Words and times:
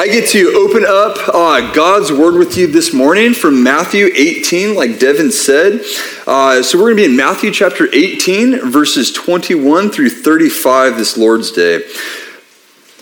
I 0.00 0.06
get 0.06 0.30
to 0.30 0.54
open 0.56 0.86
up 0.86 1.18
uh, 1.28 1.74
God's 1.74 2.10
word 2.10 2.32
with 2.36 2.56
you 2.56 2.66
this 2.66 2.94
morning 2.94 3.34
from 3.34 3.62
Matthew 3.62 4.06
18, 4.06 4.74
like 4.74 4.98
Devin 4.98 5.30
said. 5.30 5.82
Uh, 6.26 6.62
so 6.62 6.78
we're 6.78 6.84
going 6.84 6.96
to 6.96 7.02
be 7.02 7.04
in 7.04 7.16
Matthew 7.18 7.50
chapter 7.50 7.86
18, 7.92 8.70
verses 8.70 9.12
21 9.12 9.90
through 9.90 10.08
35 10.08 10.96
this 10.96 11.18
Lord's 11.18 11.52
Day. 11.52 11.82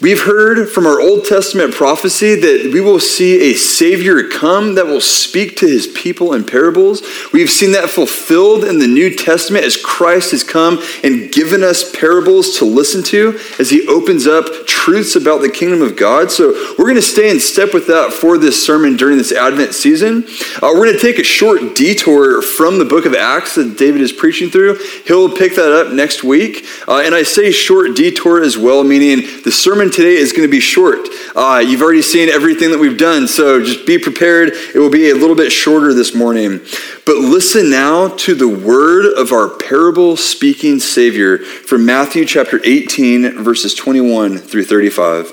We've 0.01 0.23
heard 0.23 0.69
from 0.69 0.87
our 0.87 1.01
Old 1.01 1.25
Testament 1.25 1.75
prophecy 1.75 2.37
that 2.37 2.71
we 2.73 2.81
will 2.81 3.01
see 3.01 3.51
a 3.51 3.55
Savior 3.55 4.29
come 4.29 4.77
that 4.77 4.87
will 4.87 5.01
speak 5.01 5.57
to 5.57 5.67
his 5.67 5.89
people 5.89 6.35
in 6.35 6.45
parables. 6.45 7.03
We've 7.33 7.51
seen 7.51 7.73
that 7.73 7.91
fulfilled 7.91 8.63
in 8.63 8.79
the 8.79 8.87
New 8.87 9.17
Testament 9.17 9.65
as 9.65 9.77
Christ 9.77 10.31
has 10.31 10.45
come 10.45 10.81
and 11.03 11.33
given 11.33 11.65
us 11.65 11.91
parables 11.91 12.59
to 12.59 12.65
listen 12.65 13.03
to 13.05 13.41
as 13.59 13.71
he 13.71 13.89
opens 13.89 14.29
up 14.29 14.69
truths 14.69 15.17
about 15.17 15.41
the 15.41 15.51
kingdom 15.51 15.83
of 15.83 15.97
God. 15.97 16.31
So 16.31 16.53
we're 16.79 16.85
going 16.85 16.95
to 16.95 17.03
stay 17.03 17.29
in 17.29 17.41
step 17.41 17.75
with 17.75 17.89
that 17.89 18.13
for 18.13 18.39
this 18.39 18.65
sermon 18.65 18.97
during 18.97 19.19
this 19.19 19.33
Advent 19.33 19.75
season. 19.75 20.25
Uh, 20.63 20.71
we're 20.75 20.87
going 20.87 20.97
to 20.97 21.03
take 21.03 21.19
a 21.19 21.25
short 21.25 21.75
detour 21.75 22.41
from 22.41 22.79
the 22.79 22.85
book 22.85 23.05
of 23.05 23.15
Acts 23.15 23.57
that 23.57 23.77
David 23.77 24.01
is 24.01 24.13
preaching 24.13 24.49
through. 24.49 24.79
He'll 25.07 25.37
pick 25.37 25.57
that 25.57 25.73
up 25.73 25.93
next 25.93 26.23
week. 26.23 26.65
Uh, 26.87 27.03
and 27.05 27.17
I 27.17 27.25
say 27.25 27.51
short 27.51 27.97
detour 27.97 28.41
as 28.41 28.57
well, 28.57 28.85
meaning 28.85 29.43
the 29.43 29.51
sermon 29.51 29.88
sermon 29.89 30.07
today 30.07 30.21
is 30.21 30.33
going 30.33 30.47
to 30.47 30.51
be 30.51 30.61
short. 30.61 31.09
Uh, 31.35 31.63
you've 31.65 31.83
already 31.83 32.03
seen 32.03 32.29
everything 32.29 32.71
that 32.71 32.79
we've 32.79 32.99
done, 32.99 33.27
so 33.27 33.63
just 33.63 33.87
be 33.87 33.99
prepared. 33.99 34.51
It 34.51 34.79
will 34.79 34.91
be 34.91 35.11
a 35.11 35.15
little 35.15 35.37
bit 35.37 35.51
shorter 35.51 35.95
this 35.95 36.15
morning. 36.15 36.61
But 37.07 37.17
listen 37.17 37.71
now 37.71 38.09
to 38.09 38.35
the 38.35 38.49
word 38.49 39.07
of 39.19 39.33
our 39.33 39.49
parable 39.49 40.17
speaking 40.17 40.79
Savior 40.79 41.39
from 41.39 41.87
Matthew 41.87 42.25
chapter 42.25 42.61
18, 42.65 43.43
verses 43.43 43.75
21 43.75 44.39
through 44.39 44.65
35. 44.65 45.33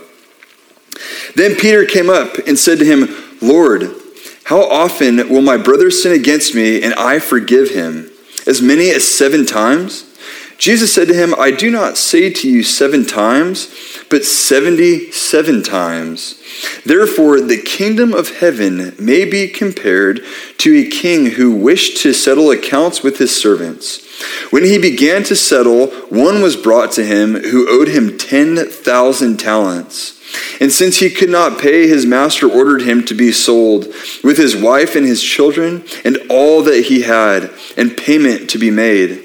Then 1.35 1.55
Peter 1.55 1.85
came 1.85 2.09
up 2.09 2.35
and 2.47 2.57
said 2.57 2.79
to 2.79 2.85
him, 2.85 3.09
Lord, 3.41 3.91
how 4.45 4.61
often 4.61 5.29
will 5.29 5.41
my 5.41 5.57
brother 5.57 5.91
sin 5.91 6.13
against 6.13 6.55
me 6.55 6.81
and 6.81 6.93
I 6.93 7.19
forgive 7.19 7.71
him? 7.71 8.11
As 8.47 8.61
many 8.61 8.89
as 8.91 9.07
seven 9.07 9.45
times? 9.45 10.14
Jesus 10.57 10.93
said 10.93 11.07
to 11.09 11.13
him, 11.13 11.35
I 11.37 11.51
do 11.51 11.69
not 11.69 11.97
say 11.97 12.29
to 12.29 12.49
you 12.49 12.63
seven 12.63 13.05
times, 13.05 13.73
but 14.09 14.23
77 14.23 15.63
times. 15.63 16.41
Therefore, 16.85 17.41
the 17.41 17.61
kingdom 17.61 18.13
of 18.13 18.37
heaven 18.37 18.95
may 18.97 19.25
be 19.25 19.47
compared 19.47 20.21
to 20.59 20.77
a 20.77 20.89
king 20.89 21.31
who 21.31 21.55
wished 21.55 22.01
to 22.03 22.13
settle 22.13 22.51
accounts 22.51 23.03
with 23.03 23.17
his 23.17 23.35
servants. 23.35 24.01
When 24.51 24.63
he 24.63 24.77
began 24.77 25.23
to 25.23 25.35
settle, 25.35 25.87
one 26.09 26.41
was 26.41 26.55
brought 26.55 26.93
to 26.93 27.05
him 27.05 27.35
who 27.35 27.67
owed 27.69 27.89
him 27.89 28.17
10,000 28.17 29.37
talents. 29.37 30.21
And 30.61 30.71
since 30.71 30.97
he 30.99 31.09
could 31.09 31.29
not 31.29 31.59
pay, 31.59 31.87
his 31.87 32.05
master 32.05 32.49
ordered 32.49 32.81
him 32.81 33.05
to 33.05 33.13
be 33.13 33.31
sold 33.31 33.87
with 34.23 34.37
his 34.37 34.55
wife 34.55 34.95
and 34.95 35.05
his 35.05 35.21
children 35.21 35.83
and 36.03 36.17
all 36.29 36.61
that 36.63 36.85
he 36.85 37.01
had, 37.01 37.51
and 37.77 37.97
payment 37.97 38.49
to 38.51 38.57
be 38.57 38.71
made. 38.71 39.24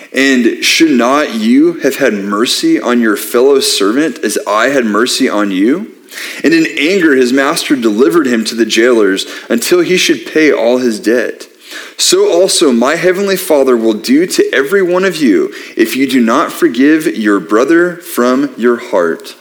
And 0.13 0.63
should 0.63 0.91
not 0.91 1.35
you 1.35 1.73
have 1.79 1.95
had 1.97 2.13
mercy 2.13 2.79
on 2.79 2.99
your 2.99 3.15
fellow 3.15 3.59
servant 3.59 4.19
as 4.19 4.37
I 4.45 4.69
had 4.69 4.85
mercy 4.85 5.29
on 5.29 5.51
you? 5.51 5.95
And 6.43 6.53
in 6.53 6.65
anger, 6.77 7.15
his 7.15 7.31
master 7.31 7.75
delivered 7.75 8.27
him 8.27 8.43
to 8.45 8.55
the 8.55 8.65
jailers 8.65 9.25
until 9.49 9.79
he 9.79 9.95
should 9.97 10.27
pay 10.27 10.51
all 10.51 10.79
his 10.79 10.99
debt. 10.99 11.47
So 11.97 12.29
also 12.31 12.73
my 12.73 12.95
heavenly 12.95 13.37
Father 13.37 13.77
will 13.77 13.93
do 13.93 14.27
to 14.27 14.49
every 14.53 14.81
one 14.81 15.05
of 15.05 15.15
you 15.15 15.53
if 15.77 15.95
you 15.95 16.09
do 16.09 16.19
not 16.21 16.51
forgive 16.51 17.05
your 17.05 17.39
brother 17.39 17.95
from 17.95 18.53
your 18.57 18.77
heart. 18.89 19.35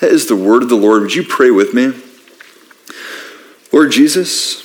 That 0.00 0.10
is 0.10 0.26
the 0.26 0.36
word 0.36 0.64
of 0.64 0.68
the 0.68 0.76
Lord. 0.76 1.02
Would 1.02 1.14
you 1.14 1.22
pray 1.22 1.50
with 1.52 1.72
me? 1.72 1.92
Lord 3.72 3.92
Jesus, 3.92 4.62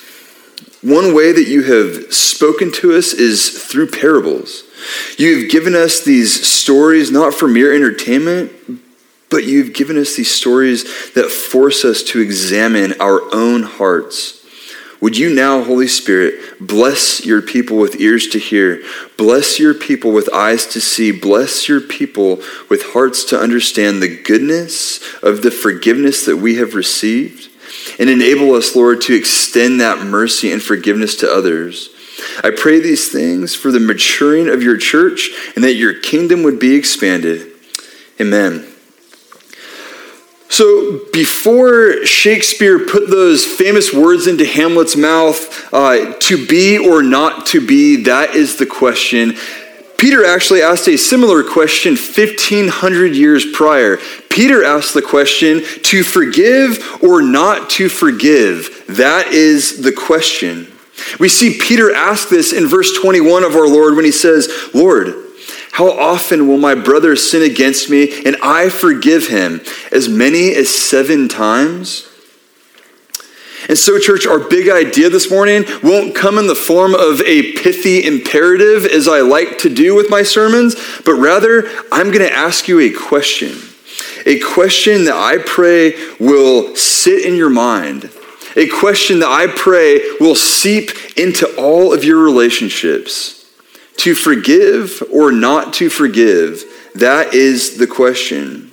one 0.81 1.13
way 1.13 1.31
that 1.31 1.47
you 1.47 1.63
have 1.63 2.11
spoken 2.11 2.71
to 2.73 2.95
us 2.95 3.13
is 3.13 3.63
through 3.63 3.91
parables. 3.91 4.63
You've 5.17 5.49
given 5.49 5.75
us 5.75 6.03
these 6.03 6.47
stories 6.47 7.11
not 7.11 7.33
for 7.33 7.47
mere 7.47 7.73
entertainment, 7.73 8.51
but 9.29 9.45
you've 9.45 9.73
given 9.73 9.97
us 9.97 10.15
these 10.15 10.31
stories 10.31 11.13
that 11.13 11.29
force 11.29 11.85
us 11.85 12.03
to 12.03 12.19
examine 12.19 12.93
our 12.99 13.21
own 13.33 13.63
hearts. 13.63 14.37
Would 15.01 15.17
you 15.17 15.33
now, 15.33 15.63
Holy 15.63 15.87
Spirit, 15.87 16.59
bless 16.59 17.25
your 17.25 17.41
people 17.41 17.77
with 17.77 17.99
ears 17.99 18.27
to 18.27 18.39
hear, 18.39 18.83
bless 19.17 19.59
your 19.59 19.73
people 19.73 20.11
with 20.11 20.31
eyes 20.31 20.67
to 20.67 20.81
see, 20.81 21.11
bless 21.11 21.67
your 21.67 21.81
people 21.81 22.39
with 22.69 22.93
hearts 22.93 23.23
to 23.25 23.39
understand 23.39 24.01
the 24.01 24.21
goodness 24.21 25.01
of 25.23 25.41
the 25.41 25.49
forgiveness 25.49 26.25
that 26.27 26.37
we 26.37 26.57
have 26.57 26.75
received, 26.75 27.49
and 27.99 28.11
enable 28.11 28.53
us, 28.53 28.75
Lord, 28.75 29.01
to 29.01 29.15
extend 29.15 29.81
that 29.81 30.05
mercy 30.05 30.51
and 30.51 30.61
forgiveness 30.61 31.15
to 31.17 31.31
others. 31.31 31.89
I 32.43 32.51
pray 32.51 32.79
these 32.79 33.11
things 33.11 33.55
for 33.55 33.71
the 33.71 33.79
maturing 33.79 34.49
of 34.49 34.63
your 34.63 34.77
church 34.77 35.29
and 35.55 35.63
that 35.63 35.73
your 35.73 35.93
kingdom 35.93 36.43
would 36.43 36.59
be 36.59 36.75
expanded. 36.75 37.47
Amen. 38.19 38.67
So, 40.49 40.99
before 41.13 42.05
Shakespeare 42.05 42.85
put 42.85 43.09
those 43.09 43.45
famous 43.45 43.93
words 43.93 44.27
into 44.27 44.45
Hamlet's 44.45 44.97
mouth, 44.97 45.73
uh, 45.73 46.13
to 46.19 46.45
be 46.45 46.77
or 46.77 47.01
not 47.01 47.45
to 47.47 47.65
be, 47.65 48.03
that 48.03 48.35
is 48.35 48.57
the 48.57 48.65
question. 48.65 49.37
Peter 49.97 50.25
actually 50.25 50.61
asked 50.61 50.89
a 50.89 50.97
similar 50.97 51.43
question 51.43 51.93
1,500 51.93 53.15
years 53.15 53.45
prior. 53.53 53.97
Peter 54.29 54.63
asked 54.63 54.93
the 54.93 55.01
question, 55.01 55.61
to 55.83 56.03
forgive 56.03 57.01
or 57.01 57.21
not 57.21 57.69
to 57.69 57.87
forgive? 57.87 58.83
That 58.87 59.27
is 59.27 59.83
the 59.83 59.91
question. 59.91 60.67
We 61.19 61.29
see 61.29 61.57
Peter 61.59 61.93
ask 61.93 62.29
this 62.29 62.53
in 62.53 62.67
verse 62.67 62.97
21 62.99 63.43
of 63.43 63.55
our 63.55 63.67
Lord 63.67 63.95
when 63.95 64.05
he 64.05 64.11
says, 64.11 64.49
Lord, 64.73 65.13
how 65.71 65.89
often 65.89 66.47
will 66.47 66.57
my 66.57 66.75
brother 66.75 67.15
sin 67.15 67.49
against 67.49 67.89
me 67.89 68.23
and 68.25 68.35
I 68.43 68.69
forgive 68.69 69.27
him? 69.27 69.61
As 69.91 70.09
many 70.09 70.53
as 70.53 70.69
seven 70.69 71.27
times? 71.27 72.07
And 73.69 73.77
so, 73.77 73.99
church, 73.99 74.25
our 74.25 74.39
big 74.39 74.69
idea 74.69 75.09
this 75.09 75.29
morning 75.29 75.63
won't 75.83 76.15
come 76.15 76.37
in 76.37 76.47
the 76.47 76.55
form 76.55 76.93
of 76.93 77.21
a 77.21 77.53
pithy 77.53 78.05
imperative, 78.05 78.85
as 78.85 79.07
I 79.07 79.21
like 79.21 79.59
to 79.59 79.73
do 79.73 79.95
with 79.95 80.09
my 80.09 80.23
sermons, 80.23 80.75
but 81.05 81.13
rather, 81.13 81.69
I'm 81.91 82.07
going 82.07 82.27
to 82.27 82.33
ask 82.33 82.67
you 82.67 82.79
a 82.79 82.91
question. 82.91 83.55
A 84.25 84.39
question 84.39 85.05
that 85.05 85.15
I 85.15 85.37
pray 85.37 85.93
will 86.17 86.75
sit 86.75 87.23
in 87.23 87.35
your 87.35 87.51
mind 87.51 88.09
a 88.55 88.67
question 88.67 89.19
that 89.19 89.29
I 89.29 89.47
pray 89.47 90.01
will 90.19 90.35
seep 90.35 90.91
into 91.17 91.47
all 91.57 91.93
of 91.93 92.03
your 92.03 92.23
relationships. 92.23 93.45
To 93.97 94.15
forgive 94.15 95.03
or 95.11 95.31
not 95.31 95.73
to 95.75 95.89
forgive, 95.89 96.63
that 96.95 97.33
is 97.33 97.77
the 97.77 97.87
question. 97.87 98.71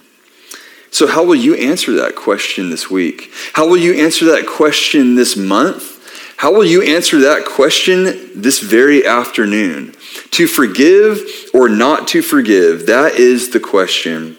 So, 0.91 1.07
how 1.07 1.25
will 1.25 1.35
you 1.35 1.55
answer 1.55 1.93
that 1.95 2.17
question 2.17 2.71
this 2.71 2.91
week? 2.91 3.31
How 3.53 3.69
will 3.69 3.77
you 3.77 3.95
answer 3.95 4.25
that 4.27 4.47
question 4.47 5.17
this 5.17 5.37
month? 5.37 5.97
How 6.39 6.53
will 6.53 6.65
you 6.65 6.83
answer 6.83 7.19
that 7.21 7.45
question 7.45 8.41
this 8.41 8.61
very 8.61 9.05
afternoon? 9.05 9.95
To 10.33 10.47
forgive 10.47 11.21
or 11.53 11.69
not 11.69 12.09
to 12.09 12.23
forgive, 12.23 12.87
that 12.87 13.15
is 13.15 13.51
the 13.51 13.61
question. 13.61 14.39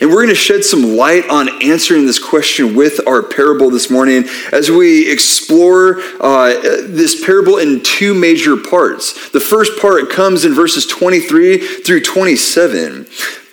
And 0.00 0.10
we're 0.10 0.22
going 0.22 0.28
to 0.28 0.34
shed 0.34 0.64
some 0.64 0.96
light 0.96 1.28
on 1.28 1.62
answering 1.62 2.06
this 2.06 2.18
question 2.18 2.74
with 2.74 3.06
our 3.06 3.22
parable 3.22 3.70
this 3.70 3.90
morning 3.90 4.24
as 4.52 4.70
we 4.70 5.10
explore 5.10 6.00
uh, 6.20 6.54
this 6.86 7.24
parable 7.24 7.58
in 7.58 7.82
two 7.82 8.14
major 8.14 8.56
parts. 8.56 9.30
The 9.30 9.40
first 9.40 9.80
part 9.80 10.10
comes 10.10 10.44
in 10.44 10.54
verses 10.54 10.86
23 10.86 11.58
through 11.82 12.02
27. 12.02 13.06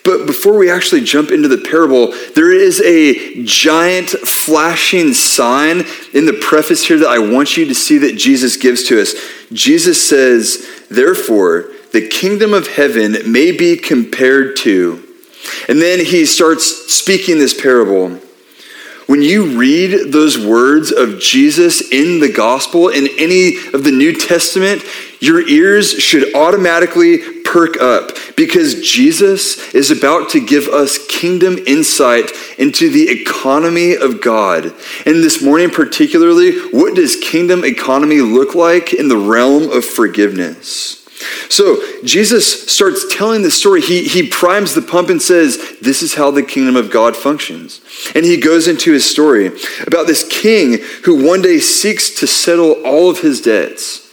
But 0.07 0.25
before 0.25 0.57
we 0.57 0.71
actually 0.71 1.03
jump 1.03 1.31
into 1.31 1.49
the 1.49 1.57
parable, 1.57 2.13
there 2.33 2.53
is 2.53 2.79
a 2.79 3.43
giant 3.43 4.09
flashing 4.09 5.13
sign 5.13 5.83
in 6.13 6.25
the 6.25 6.39
preface 6.41 6.87
here 6.87 6.97
that 6.99 7.09
I 7.09 7.19
want 7.19 7.57
you 7.57 7.65
to 7.65 7.75
see 7.75 7.97
that 7.97 8.15
Jesus 8.17 8.55
gives 8.55 8.83
to 8.83 9.01
us. 9.01 9.15
Jesus 9.51 10.07
says, 10.07 10.65
Therefore, 10.89 11.71
the 11.91 12.07
kingdom 12.07 12.53
of 12.53 12.67
heaven 12.67 13.17
may 13.29 13.51
be 13.51 13.75
compared 13.75 14.55
to 14.57 15.06
and 15.67 15.81
then 15.81 16.03
he 16.03 16.25
starts 16.25 16.65
speaking 16.93 17.37
this 17.39 17.59
parable. 17.59 18.19
When 19.07 19.21
you 19.21 19.57
read 19.57 20.11
those 20.11 20.37
words 20.37 20.91
of 20.91 21.19
Jesus 21.19 21.93
in 21.93 22.19
the 22.19 22.31
gospel, 22.31 22.89
in 22.89 23.07
any 23.17 23.55
of 23.73 23.85
the 23.85 23.91
New 23.91 24.13
Testament, 24.13 24.83
your 25.21 25.47
ears 25.47 25.91
should 25.91 26.35
automatically 26.35 27.19
perk 27.43 27.79
up 27.79 28.11
because 28.35 28.81
Jesus 28.81 29.73
is 29.73 29.91
about 29.91 30.29
to 30.31 30.45
give 30.45 30.67
us 30.67 30.99
kingdom 31.07 31.57
insight 31.65 32.31
into 32.57 32.89
the 32.89 33.09
economy 33.09 33.95
of 33.95 34.21
God. 34.21 34.65
And 35.05 35.23
this 35.23 35.41
morning, 35.41 35.69
particularly, 35.69 36.59
what 36.71 36.93
does 36.93 37.15
kingdom 37.15 37.63
economy 37.63 38.19
look 38.19 38.55
like 38.55 38.93
in 38.93 39.07
the 39.07 39.17
realm 39.17 39.71
of 39.71 39.85
forgiveness? 39.85 41.06
So 41.49 41.81
Jesus 42.03 42.71
starts 42.71 43.05
telling 43.15 43.41
the 43.41 43.49
story. 43.49 43.81
He, 43.81 44.07
he 44.07 44.27
primes 44.27 44.75
the 44.75 44.81
pump 44.81 45.09
and 45.09 45.21
says, 45.21 45.77
This 45.81 46.03
is 46.03 46.13
how 46.13 46.29
the 46.29 46.43
kingdom 46.43 46.75
of 46.75 46.91
God 46.91 47.15
functions. 47.15 47.81
And 48.13 48.23
he 48.23 48.39
goes 48.39 48.67
into 48.67 48.91
his 48.91 49.09
story 49.09 49.47
about 49.85 50.05
this 50.05 50.27
king 50.29 50.79
who 51.05 51.25
one 51.25 51.41
day 51.41 51.59
seeks 51.59 52.19
to 52.19 52.27
settle 52.27 52.73
all 52.85 53.09
of 53.09 53.21
his 53.21 53.41
debts. 53.41 54.03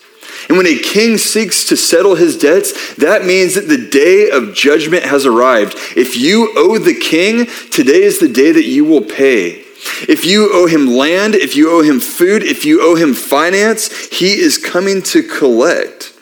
And 0.49 0.57
when 0.57 0.67
a 0.67 0.79
king 0.79 1.17
seeks 1.19 1.67
to 1.67 1.77
settle 1.77 2.15
his 2.15 2.39
debts, 2.39 2.95
that 2.97 3.25
means 3.25 3.55
that 3.55 3.69
the 3.69 3.89
day 3.89 4.31
of 4.31 4.55
judgment 4.55 5.05
has 5.05 5.27
arrived. 5.27 5.75
If 5.97 6.17
you 6.17 6.53
owe 6.57 6.79
the 6.79 6.95
king, 6.95 7.47
today 7.71 8.03
is 8.03 8.19
the 8.19 8.29
day 8.29 8.53
that 8.53 8.65
you 8.65 8.85
will 8.85 9.03
pay. 9.03 9.65
If 10.09 10.25
you 10.25 10.51
owe 10.53 10.67
him 10.67 10.87
land, 10.87 11.35
if 11.35 11.57
you 11.57 11.71
owe 11.71 11.83
him 11.83 12.01
food, 12.01 12.43
if 12.43 12.65
you 12.65 12.81
owe 12.83 12.95
him 12.95 13.13
finance, 13.15 14.09
he 14.09 14.35
is 14.39 14.57
coming 14.59 15.03
to 15.03 15.23
collect. 15.23 16.14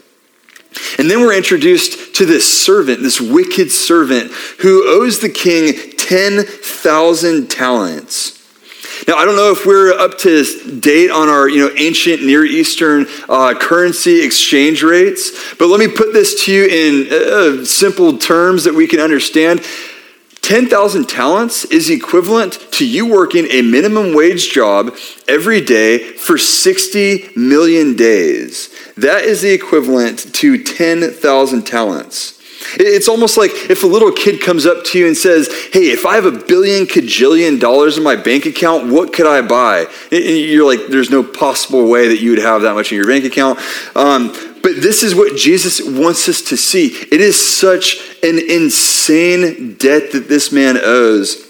And 0.98 1.10
then 1.10 1.20
we're 1.20 1.36
introduced 1.36 2.14
to 2.16 2.26
this 2.26 2.62
servant, 2.62 3.00
this 3.00 3.20
wicked 3.20 3.70
servant, 3.70 4.30
who 4.60 4.84
owes 4.86 5.20
the 5.20 5.28
king 5.28 5.74
10,000 5.96 7.50
talents. 7.50 8.38
Now, 9.08 9.16
I 9.16 9.24
don't 9.24 9.34
know 9.34 9.50
if 9.50 9.66
we're 9.66 9.92
up 9.92 10.18
to 10.18 10.44
date 10.78 11.10
on 11.10 11.28
our 11.28 11.48
you 11.48 11.66
know, 11.66 11.74
ancient 11.76 12.22
Near 12.22 12.44
Eastern 12.44 13.06
uh, 13.28 13.54
currency 13.58 14.24
exchange 14.24 14.82
rates, 14.82 15.54
but 15.54 15.66
let 15.66 15.80
me 15.80 15.88
put 15.88 16.12
this 16.12 16.44
to 16.44 16.52
you 16.52 16.66
in 16.66 17.62
uh, 17.62 17.64
simple 17.64 18.16
terms 18.16 18.64
that 18.64 18.74
we 18.74 18.86
can 18.86 19.00
understand. 19.00 19.62
10,000 20.42 21.08
talents 21.08 21.64
is 21.66 21.88
equivalent 21.88 22.58
to 22.72 22.86
you 22.86 23.06
working 23.06 23.46
a 23.50 23.62
minimum 23.62 24.14
wage 24.14 24.50
job 24.50 24.94
every 25.26 25.60
day 25.60 25.98
for 25.98 26.36
60 26.36 27.30
million 27.34 27.96
days. 27.96 28.71
That 29.02 29.24
is 29.24 29.42
the 29.42 29.50
equivalent 29.50 30.32
to 30.34 30.62
10,000 30.62 31.66
talents. 31.66 32.38
It's 32.74 33.08
almost 33.08 33.36
like 33.36 33.50
if 33.68 33.82
a 33.82 33.86
little 33.88 34.12
kid 34.12 34.40
comes 34.40 34.64
up 34.64 34.84
to 34.84 34.98
you 34.98 35.08
and 35.08 35.16
says, 35.16 35.48
Hey, 35.72 35.90
if 35.90 36.06
I 36.06 36.14
have 36.14 36.24
a 36.24 36.30
billion 36.30 36.86
cajillion 36.86 37.58
dollars 37.58 37.98
in 37.98 38.04
my 38.04 38.14
bank 38.14 38.46
account, 38.46 38.92
what 38.92 39.12
could 39.12 39.26
I 39.26 39.42
buy? 39.42 39.86
And 40.12 40.22
you're 40.22 40.64
like, 40.64 40.86
There's 40.88 41.10
no 41.10 41.24
possible 41.24 41.88
way 41.90 42.06
that 42.08 42.20
you 42.20 42.30
would 42.30 42.38
have 42.38 42.62
that 42.62 42.74
much 42.74 42.92
in 42.92 42.96
your 42.96 43.08
bank 43.08 43.24
account. 43.24 43.58
Um, 43.96 44.28
but 44.62 44.80
this 44.80 45.02
is 45.02 45.16
what 45.16 45.36
Jesus 45.36 45.82
wants 45.82 46.28
us 46.28 46.40
to 46.42 46.56
see. 46.56 46.86
It 46.86 47.20
is 47.20 47.58
such 47.58 47.96
an 48.22 48.38
insane 48.38 49.74
debt 49.74 50.12
that 50.12 50.28
this 50.28 50.52
man 50.52 50.78
owes. 50.80 51.44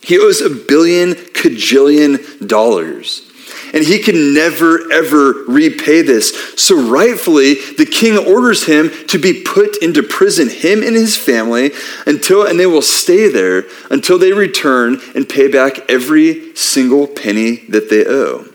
He 0.00 0.18
owes 0.18 0.40
a 0.40 0.48
billion 0.48 1.12
cajillion 1.12 2.48
dollars 2.48 3.30
and 3.72 3.84
he 3.84 3.98
can 3.98 4.34
never, 4.34 4.90
ever 4.92 5.44
repay 5.48 6.02
this. 6.02 6.54
So, 6.56 6.88
rightfully, 6.88 7.54
the 7.54 7.86
king 7.86 8.16
orders 8.16 8.64
him 8.64 8.90
to 9.08 9.18
be 9.18 9.42
put 9.42 9.76
into 9.82 10.02
prison, 10.02 10.48
him 10.48 10.82
and 10.82 10.94
his 10.94 11.16
family, 11.16 11.72
until, 12.06 12.46
and 12.46 12.58
they 12.58 12.66
will 12.66 12.82
stay 12.82 13.28
there 13.28 13.64
until 13.90 14.18
they 14.18 14.32
return 14.32 15.00
and 15.14 15.28
pay 15.28 15.48
back 15.48 15.90
every 15.90 16.54
single 16.54 17.06
penny 17.06 17.56
that 17.68 17.90
they 17.90 18.06
owe. 18.06 18.46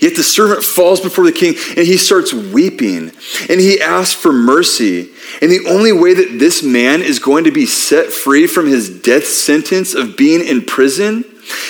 Yet 0.00 0.16
the 0.16 0.22
servant 0.22 0.64
falls 0.64 1.00
before 1.00 1.24
the 1.24 1.32
king 1.32 1.54
and 1.76 1.86
he 1.86 1.96
starts 1.96 2.32
weeping 2.32 3.12
and 3.48 3.60
he 3.60 3.80
asks 3.80 4.14
for 4.14 4.32
mercy. 4.32 5.10
And 5.40 5.50
the 5.50 5.66
only 5.68 5.92
way 5.92 6.14
that 6.14 6.38
this 6.38 6.62
man 6.62 7.02
is 7.02 7.18
going 7.18 7.44
to 7.44 7.50
be 7.50 7.66
set 7.66 8.12
free 8.12 8.46
from 8.46 8.66
his 8.66 8.88
death 9.02 9.26
sentence 9.26 9.94
of 9.94 10.16
being 10.16 10.44
in 10.44 10.64
prison 10.64 11.24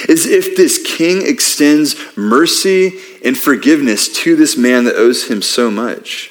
is 0.09 0.27
if 0.27 0.57
this 0.57 0.81
king 0.85 1.27
extends 1.27 1.97
mercy 2.17 2.99
and 3.25 3.37
forgiveness 3.37 4.09
to 4.23 4.37
this 4.37 4.57
man 4.57 4.85
that 4.85 4.97
owes 4.97 5.29
him 5.29 5.43
so 5.43 5.71
much. 5.71 6.31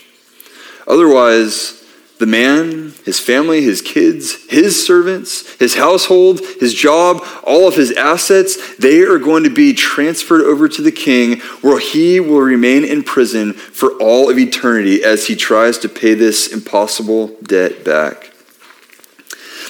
Otherwise, 0.88 1.77
the 2.19 2.25
man, 2.25 2.94
his 3.05 3.19
family, 3.19 3.61
his 3.61 3.81
kids, 3.81 4.49
his 4.49 4.83
servants, 4.83 5.53
his 5.59 5.75
household, 5.75 6.39
his 6.59 6.73
job, 6.73 7.23
all 7.44 7.67
of 7.67 7.75
his 7.75 7.91
assets, 7.91 8.75
they 8.77 9.01
are 9.01 9.19
going 9.19 9.44
to 9.44 9.51
be 9.51 9.73
transferred 9.73 10.41
over 10.41 10.67
to 10.67 10.81
the 10.81 10.91
king 10.91 11.39
where 11.61 11.79
he 11.79 12.19
will 12.19 12.41
remain 12.41 12.83
in 12.83 13.03
prison 13.03 13.53
for 13.53 13.91
all 14.01 14.31
of 14.31 14.39
eternity 14.39 15.03
as 15.03 15.27
he 15.27 15.35
tries 15.35 15.77
to 15.77 15.89
pay 15.89 16.15
this 16.15 16.51
impossible 16.51 17.27
debt 17.44 17.85
back. 17.85 18.31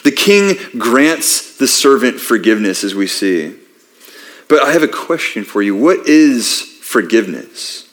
The 0.03 0.11
king 0.11 0.55
grants 0.77 1.57
the 1.57 1.67
servant 1.67 2.19
forgiveness, 2.21 2.83
as 2.85 2.95
we 2.95 3.07
see. 3.07 3.55
But 4.47 4.63
I 4.63 4.71
have 4.71 4.83
a 4.83 4.87
question 4.87 5.43
for 5.43 5.61
you. 5.61 5.75
What 5.75 6.07
is 6.07 6.61
forgiveness? 6.81 7.87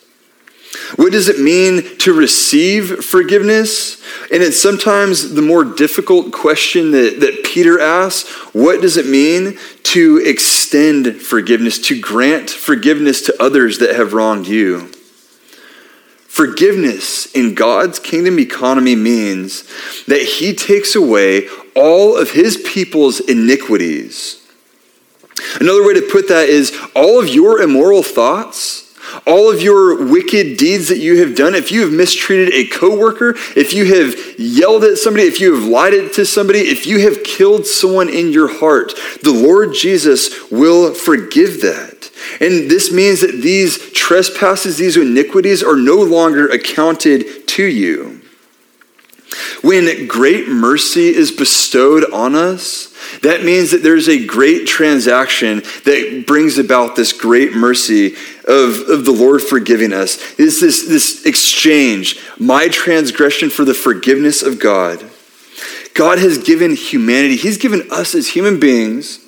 What 0.96 1.12
does 1.12 1.28
it 1.28 1.40
mean 1.40 1.98
to 1.98 2.12
receive 2.12 3.04
forgiveness? 3.04 4.00
And 4.30 4.42
it's 4.42 4.60
sometimes 4.60 5.34
the 5.34 5.42
more 5.42 5.64
difficult 5.64 6.32
question 6.32 6.92
that, 6.92 7.20
that 7.20 7.44
Peter 7.44 7.80
asks 7.80 8.28
what 8.54 8.80
does 8.80 8.96
it 8.96 9.06
mean 9.06 9.58
to 9.84 10.18
extend 10.24 11.20
forgiveness, 11.20 11.78
to 11.88 12.00
grant 12.00 12.50
forgiveness 12.50 13.22
to 13.22 13.42
others 13.42 13.78
that 13.78 13.96
have 13.96 14.12
wronged 14.12 14.46
you? 14.46 14.92
Forgiveness 16.28 17.26
in 17.32 17.54
God's 17.54 17.98
kingdom 17.98 18.38
economy 18.38 18.96
means 18.96 19.62
that 20.06 20.22
He 20.22 20.54
takes 20.54 20.94
away 20.94 21.48
all 21.74 22.16
of 22.16 22.32
His 22.32 22.56
people's 22.56 23.20
iniquities 23.20 24.43
Another 25.60 25.86
way 25.86 25.94
to 25.94 26.08
put 26.10 26.28
that 26.28 26.48
is 26.48 26.76
all 26.94 27.20
of 27.20 27.28
your 27.28 27.60
immoral 27.60 28.02
thoughts, 28.02 28.84
all 29.26 29.50
of 29.50 29.62
your 29.62 30.06
wicked 30.06 30.56
deeds 30.56 30.88
that 30.88 30.98
you 30.98 31.20
have 31.20 31.36
done, 31.36 31.54
if 31.54 31.70
you 31.70 31.82
have 31.82 31.92
mistreated 31.92 32.52
a 32.54 32.66
coworker, 32.66 33.34
if 33.56 33.72
you 33.72 33.84
have 33.84 34.38
yelled 34.38 34.84
at 34.84 34.98
somebody, 34.98 35.26
if 35.26 35.40
you 35.40 35.54
have 35.54 35.64
lied 35.64 36.12
to 36.14 36.24
somebody, 36.24 36.60
if 36.60 36.86
you 36.86 37.00
have 37.00 37.22
killed 37.22 37.66
someone 37.66 38.08
in 38.08 38.32
your 38.32 38.48
heart, 38.58 38.92
the 39.22 39.32
Lord 39.32 39.74
Jesus 39.74 40.50
will 40.50 40.94
forgive 40.94 41.60
that. 41.62 42.10
And 42.40 42.70
this 42.70 42.92
means 42.92 43.20
that 43.20 43.42
these 43.42 43.92
trespasses, 43.92 44.78
these 44.78 44.96
iniquities 44.96 45.62
are 45.62 45.76
no 45.76 45.96
longer 45.96 46.48
accounted 46.48 47.46
to 47.48 47.64
you. 47.64 48.22
When 49.62 50.06
great 50.06 50.48
mercy 50.48 51.08
is 51.08 51.30
bestowed 51.30 52.10
on 52.12 52.34
us, 52.34 52.93
that 53.22 53.44
means 53.44 53.70
that 53.70 53.82
there's 53.82 54.08
a 54.08 54.24
great 54.24 54.66
transaction 54.66 55.62
that 55.84 56.24
brings 56.26 56.58
about 56.58 56.96
this 56.96 57.12
great 57.12 57.54
mercy 57.54 58.14
of, 58.46 58.80
of 58.88 59.04
the 59.04 59.16
Lord 59.16 59.42
forgiving 59.42 59.92
us. 59.92 60.16
It's 60.38 60.60
this, 60.60 60.86
this 60.86 61.26
exchange, 61.26 62.18
my 62.38 62.68
transgression 62.68 63.50
for 63.50 63.64
the 63.64 63.74
forgiveness 63.74 64.42
of 64.42 64.60
God. 64.60 65.04
God 65.94 66.18
has 66.18 66.38
given 66.38 66.74
humanity, 66.74 67.36
He's 67.36 67.58
given 67.58 67.88
us 67.90 68.14
as 68.14 68.28
human 68.28 68.58
beings 68.58 69.20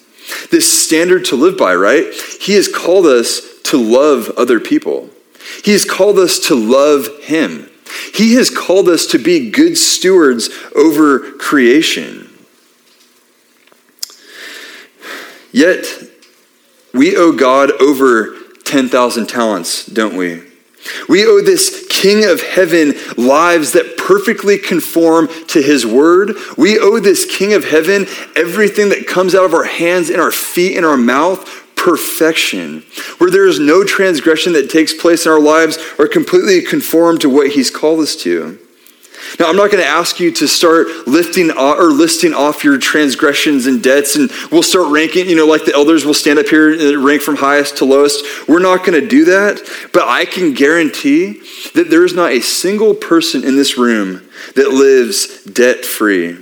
this 0.51 0.85
standard 0.85 1.25
to 1.27 1.37
live 1.37 1.57
by, 1.57 1.75
right? 1.75 2.05
He 2.41 2.55
has 2.55 2.69
called 2.69 3.07
us 3.07 3.61
to 3.65 3.77
love 3.77 4.31
other 4.37 4.61
people. 4.61 5.11
He 5.65 5.73
has 5.73 5.85
called 5.85 6.19
us 6.19 6.39
to 6.49 6.55
love 6.55 7.09
Him. 7.23 7.71
He 8.13 8.35
has 8.35 8.51
called 8.51 8.89
us 8.89 9.07
to 9.07 9.19
be 9.19 9.51
good 9.51 9.79
stewards 9.79 10.51
over 10.75 11.33
creation. 11.33 12.26
Yet, 15.57 15.87
we 16.93 17.17
owe 17.17 17.33
God 17.33 17.73
over 17.81 18.37
10,000 18.65 19.27
talents, 19.27 19.87
don't 19.87 20.15
we? 20.15 20.43
We 21.09 21.25
owe 21.25 21.41
this 21.41 21.87
King 21.89 22.27
of 22.27 22.43
heaven 22.43 22.93
lives 23.17 23.73
that 23.73 23.97
perfectly 23.97 24.59
conform 24.59 25.29
to 25.49 25.63
his 25.63 25.87
word. 25.87 26.37
We 26.59 26.79
owe 26.79 27.01
this 27.01 27.25
King 27.25 27.55
of 27.55 27.65
heaven 27.65 28.07
everything 28.37 28.91
that 28.91 29.07
comes 29.07 29.35
out 29.35 29.47
of 29.47 29.55
our 29.55 29.65
hands 29.65 30.11
and 30.11 30.21
our 30.21 30.31
feet 30.31 30.77
and 30.77 30.85
our 30.85 30.99
mouth 30.99 31.49
perfection, 31.75 32.85
where 33.17 33.31
there 33.31 33.47
is 33.47 33.59
no 33.59 33.83
transgression 33.83 34.53
that 34.53 34.69
takes 34.69 34.93
place 34.93 35.25
in 35.25 35.33
our 35.33 35.41
lives 35.41 35.79
or 35.99 36.07
completely 36.07 36.61
conform 36.61 37.17
to 37.17 37.31
what 37.31 37.53
he's 37.53 37.71
called 37.71 38.01
us 38.01 38.15
to. 38.17 38.59
Now, 39.39 39.49
I'm 39.49 39.57
not 39.57 39.71
going 39.71 39.83
to 39.83 39.89
ask 39.89 40.21
you 40.21 40.31
to 40.33 40.49
start 40.49 40.89
lifting 41.07 41.51
or 41.51 41.91
listing 41.91 42.35
off 42.35 42.65
your 42.65 42.79
transgressions 42.79 43.67
and 43.67 43.83
debts, 43.83 44.17
and 44.17 44.31
we'll 44.51 44.63
start 44.63 44.91
ranking, 44.91 45.29
you 45.29 45.37
know, 45.37 45.47
like 45.47 45.65
the 45.65 45.75
elders 45.75 46.05
will 46.05 46.15
stand 46.15 46.39
up 46.39 46.47
here 46.47 46.73
and 46.73 47.05
rank 47.05 47.23
from 47.23 47.37
highest 47.37 47.79
to 47.79 47.85
lowest. 47.85 48.49
We're 48.49 48.61
not 48.61 48.85
going 48.85 49.01
to 49.01 49.07
do 49.07 49.25
that, 49.27 49.61
but 49.93 50.05
I 50.07 50.25
can 50.25 50.55
guarantee 50.55 51.43
that 51.75 51.91
there 51.91 52.05
is 52.05 52.15
not 52.15 52.33
a 52.33 52.41
single 52.41 52.95
person 52.95 53.45
in 53.45 53.57
this 53.57 53.77
room 53.77 54.29
that 54.55 54.71
lives 54.71 55.45
debt 55.45 55.85
free. 55.85 56.37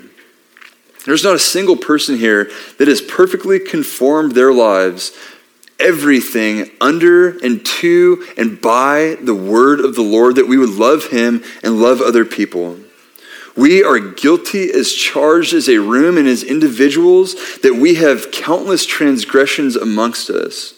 There's 1.04 1.24
not 1.24 1.34
a 1.34 1.40
single 1.40 1.76
person 1.76 2.16
here 2.16 2.50
that 2.78 2.88
has 2.88 3.02
perfectly 3.02 3.58
conformed 3.58 4.32
their 4.32 4.52
lives 4.52 5.12
everything 5.78 6.70
under 6.80 7.38
and 7.38 7.64
to 7.64 8.24
and 8.36 8.60
by 8.60 9.16
the 9.20 9.34
word 9.34 9.80
of 9.80 9.94
the 9.94 10.02
Lord 10.02 10.36
that 10.36 10.48
we 10.48 10.56
would 10.56 10.70
love 10.70 11.08
him 11.08 11.42
and 11.62 11.80
love 11.80 12.00
other 12.00 12.24
people. 12.24 12.78
We 13.56 13.84
are 13.84 13.98
guilty 13.98 14.70
as 14.70 14.92
charged 14.92 15.54
as 15.54 15.68
a 15.68 15.78
room 15.78 16.18
and 16.18 16.26
as 16.26 16.42
individuals 16.42 17.34
that 17.58 17.74
we 17.74 17.94
have 17.96 18.32
countless 18.32 18.84
transgressions 18.84 19.76
amongst 19.76 20.28
us. 20.28 20.74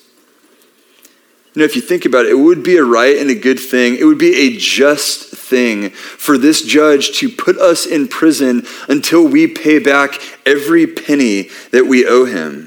You 1.55 1.61
know, 1.61 1.65
if 1.65 1.75
you 1.75 1.81
think 1.81 2.05
about 2.05 2.27
it, 2.27 2.33
it 2.33 2.39
would 2.39 2.63
be 2.63 2.77
a 2.77 2.85
right 2.85 3.17
and 3.17 3.31
a 3.31 3.35
good 3.35 3.59
thing. 3.59 3.97
It 3.97 4.05
would 4.05 4.19
be 4.19 4.37
a 4.37 4.59
just 4.59 5.31
thing 5.35 5.89
for 5.89 6.37
this 6.37 6.61
judge 6.61 7.19
to 7.21 7.31
put 7.31 7.57
us 7.57 7.87
in 7.87 8.09
prison 8.09 8.67
until 8.89 9.27
we 9.27 9.47
pay 9.47 9.79
back 9.79 10.21
every 10.45 10.87
penny 10.87 11.49
that 11.71 11.87
we 11.87 12.07
owe 12.07 12.27
him. 12.27 12.66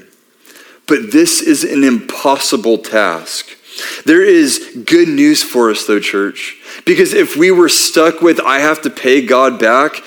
But 0.90 1.12
this 1.12 1.40
is 1.40 1.62
an 1.62 1.84
impossible 1.84 2.76
task. 2.76 3.46
There 4.04 4.24
is 4.24 4.82
good 4.84 5.08
news 5.08 5.40
for 5.40 5.70
us, 5.70 5.86
though, 5.86 6.00
church. 6.00 6.56
Because 6.84 7.14
if 7.14 7.36
we 7.36 7.52
were 7.52 7.68
stuck 7.68 8.20
with, 8.20 8.40
I 8.40 8.58
have 8.58 8.82
to 8.82 8.90
pay 8.90 9.24
God 9.24 9.60
back, 9.60 10.02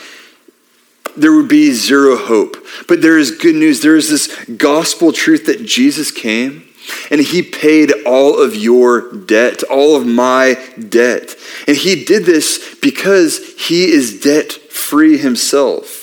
there 1.15 1.31
would 1.31 1.47
be 1.47 1.71
zero 1.71 2.17
hope. 2.17 2.57
But 2.89 3.01
there 3.01 3.17
is 3.17 3.31
good 3.31 3.55
news. 3.55 3.81
There 3.81 3.95
is 3.95 4.09
this 4.09 4.45
gospel 4.57 5.13
truth 5.13 5.45
that 5.45 5.63
Jesus 5.65 6.11
came 6.11 6.67
and 7.09 7.21
he 7.21 7.41
paid 7.41 7.93
all 8.05 8.37
of 8.37 8.53
your 8.53 9.09
debt, 9.13 9.63
all 9.63 9.95
of 9.95 10.05
my 10.05 10.59
debt. 10.89 11.33
And 11.65 11.77
he 11.77 12.03
did 12.03 12.25
this 12.25 12.75
because 12.81 13.53
he 13.57 13.85
is 13.85 14.19
debt 14.19 14.51
free 14.51 15.17
himself. 15.17 16.02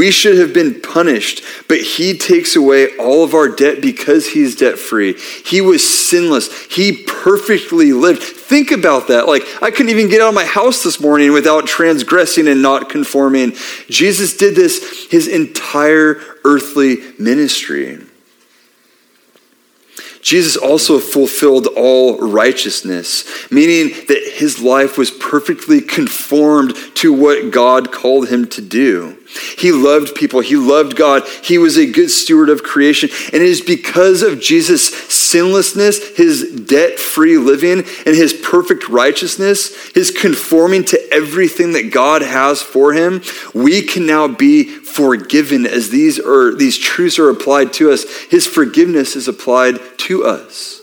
We 0.00 0.10
should 0.10 0.38
have 0.38 0.54
been 0.54 0.80
punished, 0.80 1.44
but 1.68 1.78
he 1.82 2.16
takes 2.16 2.56
away 2.56 2.96
all 2.96 3.22
of 3.22 3.34
our 3.34 3.50
debt 3.50 3.82
because 3.82 4.26
he's 4.26 4.56
debt 4.56 4.78
free. 4.78 5.12
He 5.44 5.60
was 5.60 5.86
sinless. 5.86 6.50
He 6.74 7.04
perfectly 7.04 7.92
lived. 7.92 8.22
Think 8.22 8.70
about 8.70 9.08
that. 9.08 9.26
Like, 9.26 9.42
I 9.60 9.70
couldn't 9.70 9.90
even 9.90 10.08
get 10.08 10.22
out 10.22 10.30
of 10.30 10.34
my 10.34 10.46
house 10.46 10.82
this 10.82 11.00
morning 11.00 11.34
without 11.34 11.66
transgressing 11.66 12.48
and 12.48 12.62
not 12.62 12.88
conforming. 12.88 13.52
Jesus 13.90 14.38
did 14.38 14.54
this 14.54 15.06
his 15.10 15.28
entire 15.28 16.18
earthly 16.46 16.96
ministry. 17.18 17.98
Jesus 20.22 20.56
also 20.56 20.98
fulfilled 20.98 21.66
all 21.76 22.18
righteousness, 22.18 23.24
meaning 23.50 23.94
that 24.06 24.32
his 24.34 24.60
life 24.60 24.98
was 24.98 25.10
perfectly 25.10 25.80
conformed 25.80 26.74
to 26.96 27.12
what 27.12 27.50
God 27.50 27.90
called 27.90 28.28
him 28.28 28.46
to 28.48 28.60
do. 28.60 29.16
He 29.56 29.72
loved 29.72 30.14
people. 30.14 30.40
He 30.40 30.56
loved 30.56 30.96
God. 30.96 31.26
He 31.42 31.56
was 31.56 31.76
a 31.78 31.90
good 31.90 32.10
steward 32.10 32.48
of 32.48 32.62
creation. 32.62 33.08
And 33.32 33.42
it 33.42 33.48
is 33.48 33.60
because 33.60 34.22
of 34.22 34.40
Jesus' 34.40 34.92
sinlessness, 35.30 36.16
his 36.16 36.64
debt 36.66 36.98
free 36.98 37.38
living, 37.38 37.78
and 37.78 38.16
his 38.16 38.32
perfect 38.32 38.88
righteousness, 38.88 39.90
his 39.92 40.10
conforming 40.10 40.84
to 40.86 41.12
everything 41.12 41.72
that 41.72 41.92
God 41.92 42.22
has 42.22 42.62
for 42.62 42.92
him, 42.92 43.22
we 43.54 43.82
can 43.82 44.06
now 44.06 44.28
be 44.28 44.64
forgiven 44.64 45.66
as 45.66 45.90
these, 45.90 46.18
are, 46.18 46.54
these 46.54 46.78
truths 46.78 47.18
are 47.18 47.30
applied 47.30 47.72
to 47.74 47.90
us. 47.90 48.04
His 48.30 48.46
forgiveness 48.46 49.16
is 49.16 49.28
applied 49.28 49.78
to 49.98 50.24
us. 50.24 50.80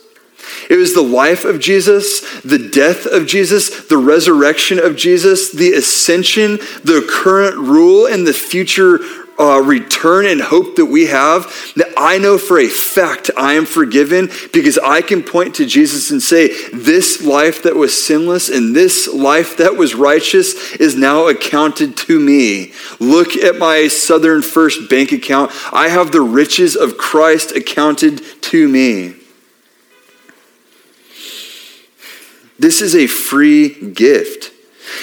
It 0.70 0.76
was 0.76 0.94
the 0.94 1.02
life 1.02 1.46
of 1.46 1.60
Jesus, 1.60 2.42
the 2.42 2.70
death 2.70 3.06
of 3.06 3.26
Jesus, 3.26 3.88
the 3.88 3.98
resurrection 3.98 4.80
of 4.80 4.96
Jesus, 4.96 5.52
the 5.52 5.74
ascension, 5.74 6.58
the 6.84 7.06
current 7.10 7.56
rule, 7.58 8.06
and 8.06 8.28
the 8.28 8.34
future 8.34 9.00
uh, 9.40 9.62
return 9.64 10.26
and 10.26 10.42
hope 10.42 10.76
that 10.76 10.86
we 10.86 11.08
have. 11.08 11.44
That 11.76 11.94
I 11.98 12.18
know 12.18 12.38
for 12.38 12.60
a 12.60 12.68
fact 12.68 13.30
I 13.38 13.54
am 13.54 13.66
forgiven 13.66 14.30
because 14.52 14.78
I 14.78 15.02
can 15.02 15.24
point 15.24 15.56
to 15.56 15.66
Jesus 15.66 16.12
and 16.12 16.22
say, 16.22 16.70
This 16.72 17.24
life 17.24 17.64
that 17.64 17.76
was 17.76 18.06
sinless 18.06 18.50
and 18.50 18.76
this 18.76 19.08
life 19.08 19.58
that 19.58 19.78
was 19.78 19.96
righteous 19.96 20.76
is 20.76 20.96
now 20.96 21.28
accounted 21.28 21.98
to 21.98 22.20
me. 22.20 22.74
Look 23.00 23.36
at 23.36 23.58
my 23.58 23.88
Southern 23.88 24.42
First 24.42 24.90
bank 24.90 25.12
account. 25.12 25.52
I 25.72 25.90
have 25.90 26.12
the 26.12 26.22
riches 26.22 26.76
of 26.76 26.98
Christ 26.98 27.56
accounted 27.56 28.22
to 28.44 28.68
me. 28.68 29.16
This 32.60 32.82
is 32.82 32.96
a 32.96 33.08
free 33.08 33.92
gift. 33.92 34.52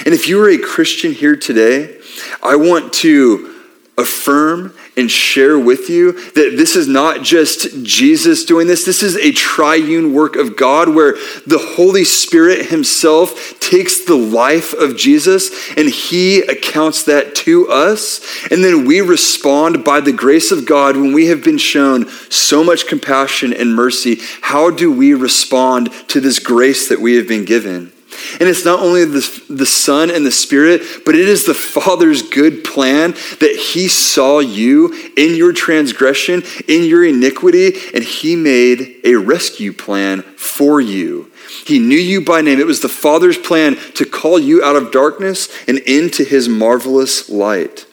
And 0.05 0.13
if 0.13 0.29
you 0.29 0.43
are 0.43 0.49
a 0.49 0.59
Christian 0.59 1.13
here 1.13 1.37
today, 1.37 1.99
I 2.43 2.57
want 2.57 2.93
to 2.95 3.54
affirm 3.97 4.75
and 4.97 5.11
share 5.11 5.59
with 5.59 5.89
you 5.89 6.13
that 6.13 6.55
this 6.57 6.75
is 6.77 6.89
not 6.89 7.23
just 7.23 7.85
Jesus 7.85 8.45
doing 8.45 8.67
this. 8.67 8.85
This 8.85 9.03
is 9.03 9.17
a 9.17 9.33
triune 9.33 10.13
work 10.13 10.37
of 10.37 10.57
God 10.57 10.95
where 10.95 11.13
the 11.47 11.75
Holy 11.77 12.05
Spirit 12.05 12.67
Himself 12.67 13.59
takes 13.61 14.05
the 14.05 14.17
life 14.17 14.73
of 14.73 14.97
Jesus 14.97 15.51
and 15.77 15.89
He 15.89 16.41
accounts 16.43 17.05
that 17.05 17.35
to 17.37 17.69
us. 17.69 18.21
And 18.51 18.65
then 18.65 18.85
we 18.85 19.01
respond 19.01 19.85
by 19.85 20.01
the 20.01 20.13
grace 20.13 20.51
of 20.51 20.67
God 20.67 20.97
when 20.97 21.13
we 21.13 21.27
have 21.27 21.45
been 21.45 21.59
shown 21.59 22.09
so 22.31 22.65
much 22.65 22.87
compassion 22.87 23.53
and 23.53 23.75
mercy. 23.75 24.19
How 24.41 24.71
do 24.71 24.91
we 24.91 25.15
respond 25.15 25.93
to 26.09 26.21
this 26.21 26.39
grace 26.39 26.89
that 26.89 27.01
we 27.01 27.17
have 27.17 27.29
been 27.29 27.45
given? 27.45 27.94
And 28.41 28.49
it's 28.49 28.65
not 28.65 28.81
only 28.81 29.05
the, 29.05 29.45
the 29.49 29.67
Son 29.67 30.11
and 30.11 30.25
the 30.25 30.33
Spirit, 30.33 30.83
but 31.05 31.15
it 31.15 31.29
is 31.29 31.45
the 31.45 31.55
Father's 31.55 32.23
good 32.23 32.65
plan 32.65 33.13
that 33.41 33.57
He 33.73 33.89
saw 33.89 34.41
you 34.41 34.93
in 35.17 35.35
your 35.35 35.53
transgression, 35.53 36.43
in 36.69 36.85
your 36.85 37.05
iniquity, 37.05 37.73
and 37.95 38.05
He 38.05 38.37
made 38.37 39.01
a 39.05 39.15
rescue 39.15 39.73
plan 39.73 40.23
for 40.23 40.81
you. 40.81 41.31
He 41.67 41.79
knew 41.79 41.99
you 41.99 42.21
by 42.21 42.41
name. 42.41 42.59
It 42.59 42.67
was 42.67 42.81
the 42.81 42.89
Father's 42.89 43.39
plan 43.39 43.77
to 43.95 44.05
call 44.05 44.39
you 44.39 44.63
out 44.63 44.77
of 44.77 44.93
darkness 44.93 45.49
and 45.69 45.79
into 45.79 46.25
His 46.25 46.49
marvelous 46.49 47.29
light. 47.29 47.87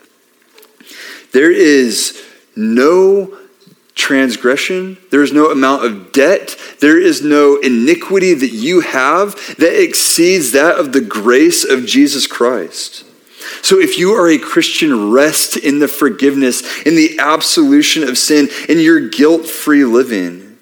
There 1.31 1.51
is 1.51 2.21
no 2.55 3.37
transgression. 3.95 4.97
There 5.09 5.23
is 5.23 5.33
no 5.33 5.51
amount 5.51 5.85
of 5.85 6.11
debt. 6.11 6.55
There 6.79 6.99
is 6.99 7.21
no 7.21 7.57
iniquity 7.57 8.33
that 8.33 8.51
you 8.51 8.81
have 8.81 9.35
that 9.57 9.81
exceeds 9.81 10.51
that 10.53 10.79
of 10.79 10.93
the 10.93 11.01
grace 11.01 11.63
of 11.63 11.85
Jesus 11.85 12.27
Christ. 12.27 13.05
So 13.61 13.79
if 13.79 13.97
you 13.97 14.11
are 14.13 14.29
a 14.29 14.37
Christian, 14.37 15.11
rest 15.11 15.57
in 15.57 15.79
the 15.79 15.87
forgiveness, 15.87 16.83
in 16.83 16.95
the 16.95 17.19
absolution 17.19 18.03
of 18.03 18.17
sin, 18.17 18.49
in 18.69 18.79
your 18.79 19.09
guilt 19.09 19.45
free 19.45 19.83
living. 19.83 20.57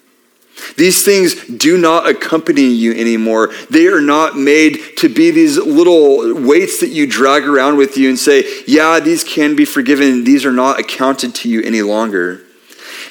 These 0.75 1.05
things 1.05 1.36
do 1.45 1.77
not 1.77 2.09
accompany 2.09 2.65
you 2.65 2.93
anymore. 2.93 3.51
They 3.69 3.88
are 3.88 4.01
not 4.01 4.38
made 4.38 4.98
to 4.98 5.07
be 5.07 5.31
these 5.31 5.57
little 5.57 6.33
weights 6.45 6.81
that 6.81 6.89
you 6.89 7.07
drag 7.07 7.43
around 7.43 7.77
with 7.77 7.98
you 7.98 8.09
and 8.09 8.19
say, 8.19 8.43
yeah, 8.67 9.00
these 9.00 9.24
can 9.24 9.55
be 9.55 9.65
forgiven. 9.65 10.25
These 10.25 10.45
are 10.45 10.51
not 10.51 10.79
accounted 10.79 11.36
to 11.36 11.50
you 11.50 11.62
any 11.62 11.81
longer. 11.81 12.41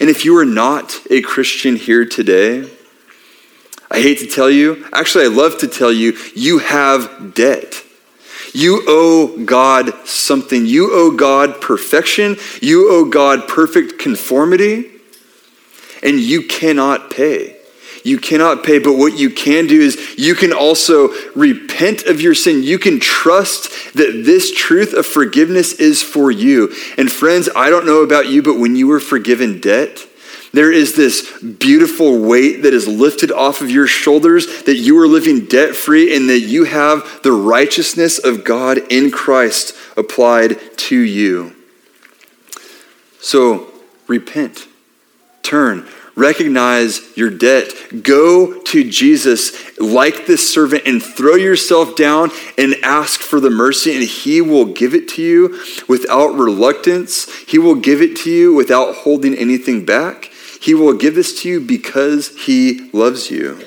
And 0.01 0.09
if 0.09 0.25
you 0.25 0.37
are 0.39 0.45
not 0.45 1.01
a 1.11 1.21
Christian 1.23 1.77
here 1.77 2.05
today, 2.05 2.71
I 3.91 4.01
hate 4.01 4.19
to 4.19 4.27
tell 4.27 4.51
you, 4.51 4.87
actually, 4.93 5.25
I 5.25 5.29
love 5.29 5.59
to 5.59 5.69
tell 5.69 5.93
you, 5.93 6.17
you 6.35 6.59
have 6.59 7.35
debt. 7.35 7.83
You 8.55 8.83
owe 8.87 9.45
God 9.45 10.07
something. 10.07 10.67
You 10.67 10.91
owe 10.93 11.11
God 11.11 11.61
perfection. 11.61 12.37
You 12.61 12.91
owe 12.91 13.05
God 13.05 13.49
perfect 13.49 13.99
conformity. 13.99 14.91
And 16.03 16.19
you 16.21 16.43
cannot 16.43 17.11
pay. 17.11 17.58
You 18.09 18.19
cannot 18.19 18.65
pay, 18.65 18.79
but 18.79 18.95
what 18.95 19.19
you 19.19 19.29
can 19.31 19.67
do 19.67 19.79
is 19.81 20.15
you 20.17 20.35
can 20.35 20.53
also 20.53 21.09
repent 21.35 22.05
of 22.05 22.21
your 22.21 22.35
sin. 22.35 22.63
You 22.63 22.79
can 22.79 22.99
trust 23.01 23.95
that 23.95 24.23
this 24.25 24.53
truth 24.55 24.95
of 24.95 25.05
forgiveness 25.05 25.75
is 25.75 26.03
for 26.03 26.31
you. 26.31 26.73
And 26.97 27.13
friends, 27.13 27.49
I 27.55 27.69
don't 27.71 27.87
know 27.87 28.03
about 28.03 28.29
you, 28.29 28.43
but 28.43 28.59
when 28.59 28.77
you 28.77 28.87
were 28.89 29.01
forgiven 29.01 29.61
debt, 29.61 30.07
There 30.53 30.73
is 30.73 30.97
this 30.97 31.41
beautiful 31.43 32.19
weight 32.21 32.63
that 32.63 32.73
is 32.73 32.89
lifted 32.89 33.31
off 33.31 33.61
of 33.61 33.71
your 33.71 33.87
shoulders, 33.87 34.63
that 34.63 34.77
you 34.77 34.99
are 34.99 35.07
living 35.07 35.45
debt 35.45 35.77
free, 35.77 36.15
and 36.17 36.29
that 36.31 36.41
you 36.41 36.65
have 36.65 37.21
the 37.23 37.33
righteousness 37.33 38.19
of 38.19 38.45
God 38.45 38.79
in 38.91 39.11
Christ 39.11 39.75
applied 39.97 40.59
to 40.79 40.97
you. 40.97 41.55
So 43.21 43.69
repent, 44.07 44.67
turn, 45.43 45.87
recognize 46.19 47.17
your 47.17 47.31
debt. 47.31 47.73
Go 48.03 48.61
to 48.63 48.91
Jesus 48.91 49.79
like 49.79 50.27
this 50.27 50.53
servant 50.53 50.83
and 50.87 51.03
throw 51.03 51.37
yourself 51.37 51.97
down 51.97 52.31
and 52.59 52.75
ask 52.83 53.21
for 53.21 53.41
the 53.41 53.51
mercy, 53.51 53.95
and 53.95 54.05
he 54.05 54.41
will 54.41 54.67
give 54.67 54.95
it 54.95 55.09
to 55.09 55.23
you 55.23 55.61
without 55.89 56.35
reluctance. 56.35 57.33
He 57.47 57.59
will 57.59 57.77
give 57.77 58.03
it 58.03 58.17
to 58.19 58.31
you 58.31 58.53
without 58.53 58.97
holding 58.97 59.35
anything 59.35 59.85
back. 59.85 60.31
He 60.61 60.75
will 60.75 60.95
give 60.95 61.15
this 61.15 61.41
to 61.43 61.49
you 61.49 61.61
because 61.61 62.37
he 62.37 62.91
loves 62.93 63.31
you. 63.31 63.65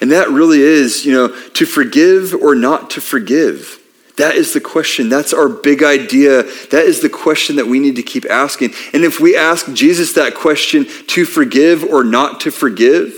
And 0.00 0.10
that 0.12 0.28
really 0.28 0.60
is, 0.60 1.04
you 1.04 1.12
know, 1.12 1.28
to 1.28 1.66
forgive 1.66 2.34
or 2.34 2.54
not 2.54 2.90
to 2.90 3.00
forgive. 3.00 3.80
That 4.16 4.36
is 4.36 4.52
the 4.52 4.60
question. 4.60 5.08
That's 5.08 5.32
our 5.32 5.48
big 5.48 5.82
idea. 5.82 6.44
That 6.44 6.84
is 6.84 7.00
the 7.00 7.08
question 7.08 7.56
that 7.56 7.66
we 7.66 7.80
need 7.80 7.96
to 7.96 8.02
keep 8.02 8.24
asking. 8.30 8.72
And 8.92 9.04
if 9.04 9.18
we 9.18 9.36
ask 9.36 9.72
Jesus 9.72 10.12
that 10.12 10.34
question, 10.34 10.86
to 11.08 11.24
forgive 11.24 11.82
or 11.82 12.04
not 12.04 12.40
to 12.42 12.52
forgive, 12.52 13.12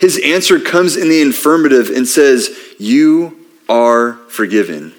his 0.00 0.20
answer 0.24 0.60
comes 0.60 0.96
in 0.96 1.08
the 1.08 1.22
affirmative 1.22 1.90
and 1.90 2.06
says, 2.06 2.56
You 2.78 3.46
are 3.68 4.14
forgiven. 4.28 4.94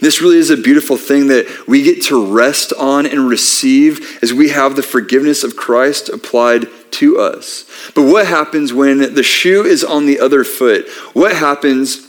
This 0.00 0.20
really 0.20 0.38
is 0.38 0.50
a 0.50 0.56
beautiful 0.56 0.96
thing 0.96 1.28
that 1.28 1.66
we 1.66 1.82
get 1.82 2.02
to 2.04 2.32
rest 2.32 2.72
on 2.78 3.06
and 3.06 3.28
receive 3.28 4.18
as 4.22 4.32
we 4.32 4.48
have 4.48 4.76
the 4.76 4.82
forgiveness 4.82 5.44
of 5.44 5.56
Christ 5.56 6.08
applied 6.08 6.66
to 6.92 7.18
us. 7.18 7.64
But 7.94 8.04
what 8.04 8.26
happens 8.26 8.72
when 8.72 9.14
the 9.14 9.22
shoe 9.22 9.64
is 9.64 9.84
on 9.84 10.06
the 10.06 10.20
other 10.20 10.44
foot? 10.44 10.88
What 11.12 11.36
happens 11.36 12.05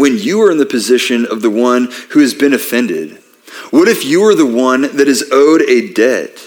when 0.00 0.18
you 0.18 0.42
are 0.42 0.50
in 0.50 0.58
the 0.58 0.66
position 0.66 1.26
of 1.26 1.42
the 1.42 1.50
one 1.50 1.90
who 2.10 2.20
has 2.20 2.34
been 2.34 2.54
offended? 2.54 3.22
What 3.70 3.86
if 3.86 4.04
you 4.04 4.24
are 4.24 4.34
the 4.34 4.46
one 4.46 4.82
that 4.96 5.08
is 5.08 5.28
owed 5.30 5.62
a 5.62 5.92
debt? 5.92 6.38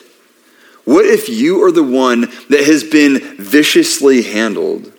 What 0.85 1.05
if 1.05 1.29
you 1.29 1.63
are 1.63 1.71
the 1.71 1.83
one 1.83 2.21
that 2.49 2.63
has 2.65 2.83
been 2.83 3.37
viciously 3.37 4.23
handled? 4.23 4.91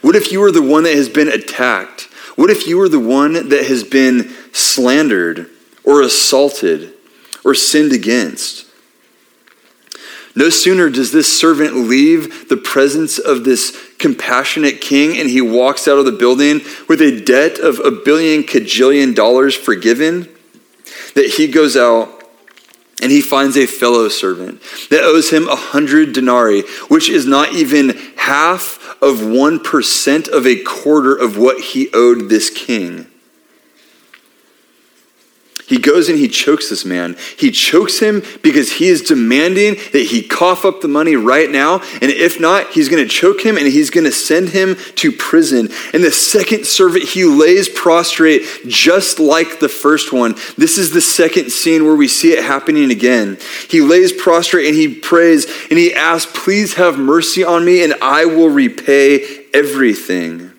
What 0.00 0.16
if 0.16 0.32
you 0.32 0.42
are 0.44 0.52
the 0.52 0.62
one 0.62 0.84
that 0.84 0.94
has 0.94 1.08
been 1.08 1.28
attacked? 1.28 2.02
What 2.36 2.50
if 2.50 2.66
you 2.66 2.80
are 2.80 2.88
the 2.88 3.00
one 3.00 3.48
that 3.48 3.66
has 3.66 3.82
been 3.82 4.32
slandered 4.52 5.50
or 5.84 6.00
assaulted 6.00 6.94
or 7.44 7.54
sinned 7.54 7.92
against? 7.92 8.66
No 10.34 10.50
sooner 10.50 10.90
does 10.90 11.12
this 11.12 11.38
servant 11.38 11.74
leave 11.74 12.48
the 12.48 12.58
presence 12.58 13.18
of 13.18 13.44
this 13.44 13.85
compassionate 13.98 14.80
king 14.80 15.16
and 15.16 15.30
he 15.30 15.40
walks 15.40 15.88
out 15.88 15.98
of 15.98 16.04
the 16.04 16.12
building 16.12 16.60
with 16.88 17.00
a 17.00 17.20
debt 17.20 17.58
of 17.58 17.78
a 17.80 17.90
billion 17.90 18.42
cajillion 18.42 19.14
dollars 19.14 19.54
forgiven 19.54 20.28
that 21.14 21.26
he 21.36 21.48
goes 21.48 21.76
out 21.76 22.16
and 23.02 23.12
he 23.12 23.20
finds 23.20 23.56
a 23.56 23.66
fellow 23.66 24.08
servant 24.08 24.60
that 24.90 25.02
owes 25.02 25.30
him 25.30 25.48
a 25.48 25.56
hundred 25.56 26.12
denarii, 26.12 26.62
which 26.88 27.08
is 27.10 27.26
not 27.26 27.52
even 27.52 27.90
half 28.16 28.96
of 29.02 29.18
1% 29.18 30.28
of 30.28 30.46
a 30.46 30.62
quarter 30.62 31.14
of 31.14 31.36
what 31.36 31.60
he 31.60 31.90
owed 31.92 32.28
this 32.28 32.48
king. 32.50 33.06
He 35.66 35.78
goes 35.78 36.08
and 36.08 36.16
he 36.16 36.28
chokes 36.28 36.70
this 36.70 36.84
man. 36.84 37.16
He 37.36 37.50
chokes 37.50 37.98
him 37.98 38.22
because 38.42 38.72
he 38.72 38.86
is 38.86 39.02
demanding 39.02 39.74
that 39.92 40.06
he 40.10 40.22
cough 40.22 40.64
up 40.64 40.80
the 40.80 40.88
money 40.88 41.16
right 41.16 41.50
now. 41.50 41.80
And 42.00 42.10
if 42.10 42.38
not, 42.38 42.70
he's 42.70 42.88
going 42.88 43.02
to 43.02 43.08
choke 43.08 43.40
him 43.40 43.56
and 43.56 43.66
he's 43.66 43.90
going 43.90 44.04
to 44.04 44.12
send 44.12 44.50
him 44.50 44.76
to 44.96 45.10
prison. 45.10 45.68
And 45.92 46.04
the 46.04 46.12
second 46.12 46.66
servant, 46.66 47.04
he 47.04 47.24
lays 47.24 47.68
prostrate 47.68 48.42
just 48.68 49.18
like 49.18 49.58
the 49.58 49.68
first 49.68 50.12
one. 50.12 50.36
This 50.56 50.78
is 50.78 50.92
the 50.92 51.00
second 51.00 51.50
scene 51.50 51.84
where 51.84 51.96
we 51.96 52.06
see 52.06 52.32
it 52.32 52.44
happening 52.44 52.92
again. 52.92 53.36
He 53.68 53.80
lays 53.80 54.12
prostrate 54.12 54.68
and 54.68 54.76
he 54.76 54.94
prays 54.94 55.46
and 55.68 55.78
he 55.78 55.92
asks, 55.92 56.30
Please 56.32 56.74
have 56.74 56.96
mercy 56.96 57.42
on 57.42 57.64
me 57.64 57.82
and 57.82 57.94
I 58.00 58.24
will 58.24 58.50
repay 58.50 59.46
everything. 59.52 60.52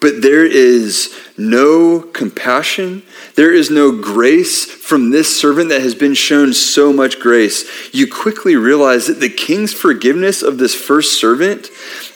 But 0.00 0.22
there 0.22 0.44
is 0.44 1.18
no 1.36 2.00
compassion. 2.00 3.02
There 3.34 3.52
is 3.52 3.70
no 3.70 3.90
grace 3.90 4.64
from 4.66 5.10
this 5.10 5.40
servant 5.40 5.70
that 5.70 5.82
has 5.82 5.94
been 5.94 6.14
shown 6.14 6.52
so 6.52 6.92
much 6.92 7.18
grace. 7.18 7.92
You 7.92 8.06
quickly 8.06 8.54
realize 8.56 9.06
that 9.08 9.20
the 9.20 9.28
king's 9.28 9.72
forgiveness 9.72 10.42
of 10.42 10.58
this 10.58 10.74
first 10.74 11.20
servant 11.20 11.70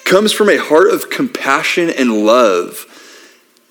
comes 0.04 0.33
from 0.33 0.48
a 0.48 0.57
heart 0.57 0.92
of 0.92 1.11
compassion 1.11 1.90
and 1.90 2.24
love 2.24 2.87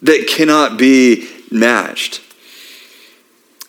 that 0.02 0.28
cannot 0.28 0.78
be 0.78 1.30
matched. 1.50 2.22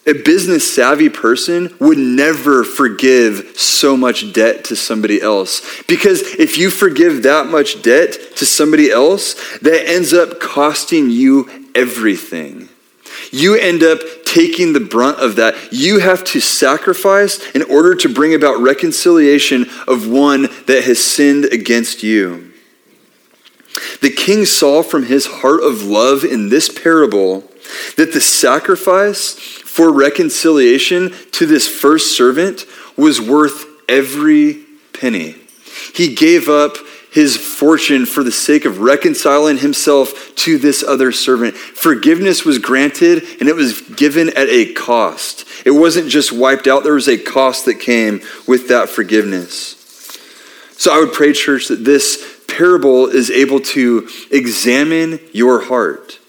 A 0.07 0.15
business 0.15 0.75
savvy 0.75 1.11
person 1.11 1.75
would 1.81 1.99
never 1.99 2.65
forgive 2.65 3.59
so 3.59 3.95
much 3.95 4.33
debt 4.33 4.65
to 4.65 4.77
somebody 4.77 5.21
else. 5.21 5.83
Because 5.83 6.23
if 6.23 6.57
you 6.57 6.71
forgive 6.71 7.25
that 7.25 7.49
much 7.49 7.83
debt 7.83 8.13
to 8.37 8.47
somebody 8.47 8.91
else, 8.91 9.35
that 9.59 9.87
ends 9.87 10.15
up 10.15 10.41
costing 10.41 11.11
you 11.11 11.68
everything. 11.79 12.69
You 13.31 13.55
end 13.55 13.83
up 13.83 14.01
taking 14.25 14.73
the 14.73 14.81
brunt 14.81 15.19
of 15.19 15.37
that. 15.37 15.55
You 15.73 15.99
have 16.01 16.25
to 16.25 16.41
sacrifice 16.41 17.41
in 17.51 17.63
order 17.63 17.95
to 17.97 18.13
bring 18.13 18.35
about 18.35 18.61
reconciliation 18.61 19.67
of 19.87 20.09
one 20.09 20.43
that 20.67 20.85
has 20.85 21.03
sinned 21.03 21.47
against 21.47 22.03
you. 22.03 22.53
The 24.01 24.11
king 24.11 24.45
saw 24.45 24.83
from 24.83 25.05
his 25.05 25.27
heart 25.27 25.63
of 25.63 25.85
love 25.85 26.25
in 26.25 26.49
this 26.49 26.69
parable 26.69 27.41
that 27.97 28.13
the 28.13 28.21
sacrifice 28.21 29.35
for 29.35 29.93
reconciliation 29.93 31.15
to 31.33 31.47
this 31.47 31.69
first 31.69 32.17
servant 32.17 32.65
was 32.97 33.21
worth 33.21 33.67
every 33.89 34.65
penny. 34.93 35.37
He 35.95 36.15
gave 36.15 36.49
up 36.49 36.77
his 37.19 37.37
fortune 37.37 38.07
for 38.07 38.23
the 38.23 38.31
sake 38.31 38.65
of 38.65 38.79
reconciling 38.79 39.59
himself 39.59 40.33
to 40.37 40.57
this 40.57 40.85
other 40.85 41.11
servant. 41.11 41.57
Forgiveness 41.57 42.45
was 42.45 42.61
granted 42.61 43.25
and 43.41 43.49
it 43.49 43.57
was 43.57 43.81
given 43.81 44.29
at 44.29 44.49
a 44.49 44.73
cost. 44.75 45.45
It 45.67 45.73
wasn't 45.73 46.11
just 46.11 46.31
wiped 46.31 46.69
out, 46.69 46.85
there 46.85 46.95
was 46.95 47.09
a 47.09 47.19
cost 47.19 47.65
that 47.65 47.81
came 47.81 48.21
with 48.47 48.69
that 48.69 48.89
forgiveness. 48.89 49.75
So 50.75 50.95
I 50.95 51.01
would 51.01 51.13
pray, 51.13 51.33
church, 51.33 51.67
that 51.67 51.85
this 51.85 52.41
parable 52.47 53.09
is 53.09 53.33
able 53.33 53.59
to 53.75 54.09
examine 54.31 55.19
your 55.33 55.65
heart 55.65 56.21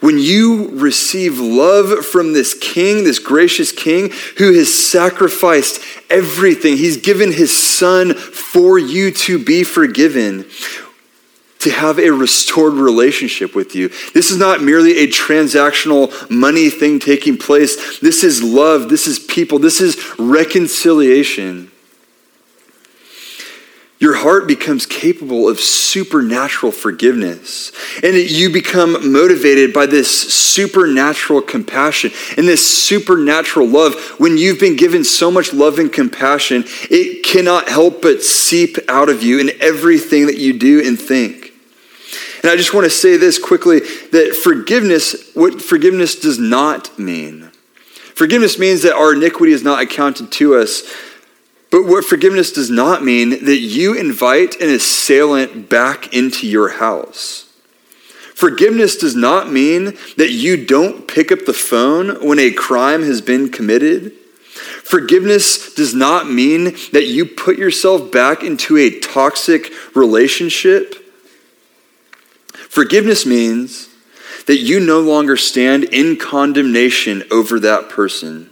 when 0.00 0.18
you 0.18 0.70
receive 0.78 1.38
love 1.38 2.04
from 2.04 2.32
this 2.32 2.54
king, 2.54 3.04
this 3.04 3.18
gracious 3.18 3.72
king, 3.72 4.10
who 4.38 4.52
has 4.54 4.72
sacrificed 4.72 5.80
everything, 6.10 6.76
he's 6.76 6.98
given 6.98 7.32
his 7.32 7.56
son 7.56 8.14
for 8.14 8.78
you 8.78 9.10
to 9.10 9.42
be 9.42 9.64
forgiven, 9.64 10.44
to 11.60 11.70
have 11.70 11.98
a 11.98 12.10
restored 12.10 12.74
relationship 12.74 13.54
with 13.54 13.74
you. 13.74 13.88
This 14.14 14.30
is 14.30 14.36
not 14.36 14.62
merely 14.62 14.98
a 14.98 15.08
transactional 15.08 16.30
money 16.30 16.70
thing 16.70 16.98
taking 16.98 17.38
place. 17.38 17.98
This 18.00 18.22
is 18.22 18.42
love. 18.42 18.88
This 18.88 19.06
is 19.06 19.18
people. 19.18 19.58
This 19.58 19.80
is 19.80 19.96
reconciliation 20.18 21.70
your 23.98 24.14
heart 24.14 24.46
becomes 24.46 24.84
capable 24.84 25.48
of 25.48 25.58
supernatural 25.58 26.70
forgiveness. 26.70 27.72
And 28.02 28.14
you 28.14 28.52
become 28.52 29.10
motivated 29.10 29.72
by 29.72 29.86
this 29.86 30.34
supernatural 30.34 31.40
compassion 31.40 32.10
and 32.36 32.46
this 32.46 32.84
supernatural 32.84 33.66
love. 33.66 33.94
When 34.18 34.36
you've 34.36 34.60
been 34.60 34.76
given 34.76 35.02
so 35.02 35.30
much 35.30 35.54
love 35.54 35.78
and 35.78 35.90
compassion, 35.90 36.64
it 36.90 37.24
cannot 37.24 37.68
help 37.68 38.02
but 38.02 38.22
seep 38.22 38.76
out 38.88 39.08
of 39.08 39.22
you 39.22 39.38
in 39.40 39.50
everything 39.60 40.26
that 40.26 40.36
you 40.36 40.58
do 40.58 40.86
and 40.86 41.00
think. 41.00 41.52
And 42.42 42.50
I 42.50 42.56
just 42.56 42.74
want 42.74 42.84
to 42.84 42.90
say 42.90 43.16
this 43.16 43.38
quickly 43.38 43.80
that 43.80 44.38
forgiveness, 44.42 45.34
what 45.34 45.62
forgiveness 45.62 46.20
does 46.20 46.38
not 46.38 46.98
mean. 46.98 47.50
Forgiveness 48.14 48.58
means 48.58 48.82
that 48.82 48.94
our 48.94 49.14
iniquity 49.14 49.52
is 49.52 49.62
not 49.62 49.82
accounted 49.82 50.30
to 50.32 50.54
us. 50.54 50.82
But 51.70 51.84
what 51.84 52.04
forgiveness 52.04 52.52
does 52.52 52.70
not 52.70 53.04
mean 53.04 53.44
that 53.44 53.58
you 53.58 53.94
invite 53.94 54.60
an 54.60 54.70
assailant 54.70 55.68
back 55.68 56.14
into 56.14 56.46
your 56.46 56.68
house. 56.70 57.52
Forgiveness 58.34 58.96
does 58.96 59.16
not 59.16 59.50
mean 59.50 59.96
that 60.16 60.30
you 60.30 60.64
don't 60.64 61.08
pick 61.08 61.32
up 61.32 61.44
the 61.46 61.52
phone 61.52 62.26
when 62.26 62.38
a 62.38 62.52
crime 62.52 63.02
has 63.02 63.20
been 63.20 63.50
committed. 63.50 64.12
Forgiveness 64.84 65.74
does 65.74 65.94
not 65.94 66.30
mean 66.30 66.76
that 66.92 67.06
you 67.06 67.24
put 67.24 67.58
yourself 67.58 68.12
back 68.12 68.42
into 68.42 68.76
a 68.76 69.00
toxic 69.00 69.72
relationship. 69.94 70.94
Forgiveness 72.52 73.26
means 73.26 73.88
that 74.46 74.58
you 74.58 74.78
no 74.78 75.00
longer 75.00 75.36
stand 75.36 75.84
in 75.84 76.16
condemnation 76.16 77.24
over 77.30 77.58
that 77.58 77.88
person 77.88 78.50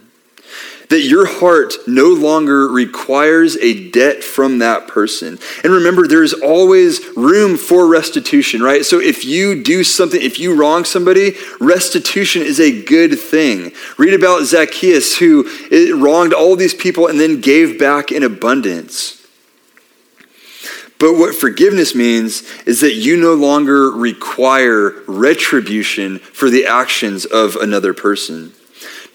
that 0.89 1.01
your 1.01 1.25
heart 1.25 1.73
no 1.87 2.09
longer 2.09 2.67
requires 2.67 3.57
a 3.57 3.89
debt 3.89 4.23
from 4.23 4.59
that 4.59 4.87
person. 4.87 5.39
And 5.63 5.73
remember, 5.73 6.07
there's 6.07 6.33
always 6.33 6.99
room 7.15 7.57
for 7.57 7.87
restitution, 7.87 8.61
right? 8.61 8.85
So 8.85 8.99
if 8.99 9.25
you 9.25 9.63
do 9.63 9.83
something, 9.83 10.21
if 10.21 10.39
you 10.39 10.55
wrong 10.55 10.85
somebody, 10.85 11.35
restitution 11.59 12.41
is 12.41 12.59
a 12.59 12.83
good 12.83 13.19
thing. 13.19 13.71
Read 13.97 14.13
about 14.13 14.45
Zacchaeus 14.45 15.17
who 15.17 15.47
eh, 15.71 15.91
wronged 15.95 16.33
all 16.33 16.55
these 16.55 16.73
people 16.73 17.07
and 17.07 17.19
then 17.19 17.41
gave 17.41 17.79
back 17.79 18.11
in 18.11 18.23
abundance. 18.23 19.21
But 20.97 21.13
what 21.13 21.35
forgiveness 21.35 21.93
means 21.93 22.43
is 22.65 22.79
that 22.81 22.95
you 22.95 23.17
no 23.17 23.33
longer 23.33 23.91
require 23.91 25.03
retribution 25.07 26.19
for 26.19 26.49
the 26.49 26.65
actions 26.65 27.25
of 27.25 27.55
another 27.55 27.93
person. 27.93 28.53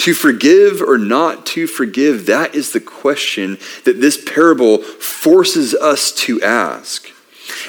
To 0.01 0.15
forgive 0.15 0.81
or 0.81 0.97
not 0.97 1.45
to 1.47 1.67
forgive, 1.67 2.25
that 2.27 2.55
is 2.55 2.73
the 2.73 2.81
question 2.81 3.59
that 3.85 4.01
this 4.01 4.23
parable 4.23 4.79
forces 4.79 5.75
us 5.75 6.11
to 6.13 6.41
ask. 6.41 7.09